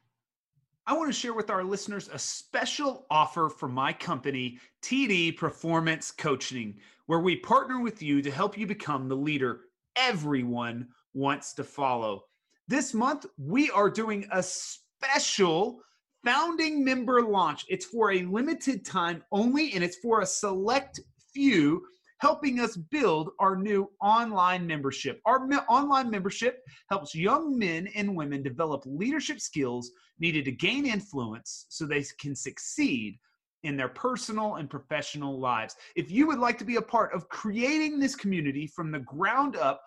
I 0.87 0.95
want 0.95 1.13
to 1.13 1.19
share 1.19 1.35
with 1.35 1.51
our 1.51 1.63
listeners 1.63 2.09
a 2.13 2.19
special 2.19 3.07
offer 3.09 3.49
from 3.49 3.73
my 3.73 3.93
company, 3.93 4.59
TD 4.83 5.37
Performance 5.37 6.11
Coaching, 6.11 6.75
where 7.07 7.21
we 7.21 7.37
partner 7.37 7.81
with 7.81 8.03
you 8.03 8.21
to 8.23 8.31
help 8.31 8.59
you 8.59 8.67
become 8.67 9.09
the 9.09 9.17
leader 9.17 9.61
everyone 9.95 10.89
wants 11.15 11.53
to 11.55 11.65
follow. 11.65 12.25
This 12.67 12.95
month, 12.95 13.27
we 13.39 13.71
are 13.71 13.91
doing 13.91 14.27
a 14.33 14.43
special 14.43 15.83
founding 16.25 16.85
member 16.85 17.23
launch. 17.23 17.65
It's 17.69 17.85
for 17.85 18.13
a 18.13 18.23
limited 18.23 18.85
time 18.85 19.23
only, 19.31 19.75
and 19.75 19.85
it's 19.85 19.99
for 19.99 20.21
a 20.21 20.27
select 20.27 21.01
few, 21.33 21.87
helping 22.23 22.61
us 22.61 22.77
build 22.77 23.31
our 23.41 23.57
new 23.57 23.91
online 24.01 24.65
membership. 24.65 25.21
Our 25.27 25.45
me- 25.45 25.57
online 25.69 26.09
membership 26.09 26.61
helps 26.89 27.17
young 27.17 27.59
men 27.59 27.89
and 27.97 28.15
women 28.15 28.45
develop 28.45 28.85
leadership 28.87 29.41
skills 29.41 29.91
needed 30.21 30.45
to 30.45 30.53
gain 30.53 30.87
influence 30.87 31.67
so 31.69 31.85
they 31.85 32.05
can 32.21 32.37
succeed 32.37 33.19
in 33.65 33.77
their 33.77 33.89
personal 33.89 34.55
and 34.55 34.71
professional 34.71 35.41
lives. 35.41 35.75
If 35.97 36.13
you 36.13 36.29
would 36.29 36.39
like 36.39 36.59
to 36.59 36.65
be 36.65 36.77
a 36.77 36.83
part 36.83 37.13
of 37.13 37.29
creating 37.29 37.99
this 37.99 38.15
community 38.15 38.69
from 38.69 38.93
the 38.93 39.01
ground 39.01 39.57
up, 39.57 39.83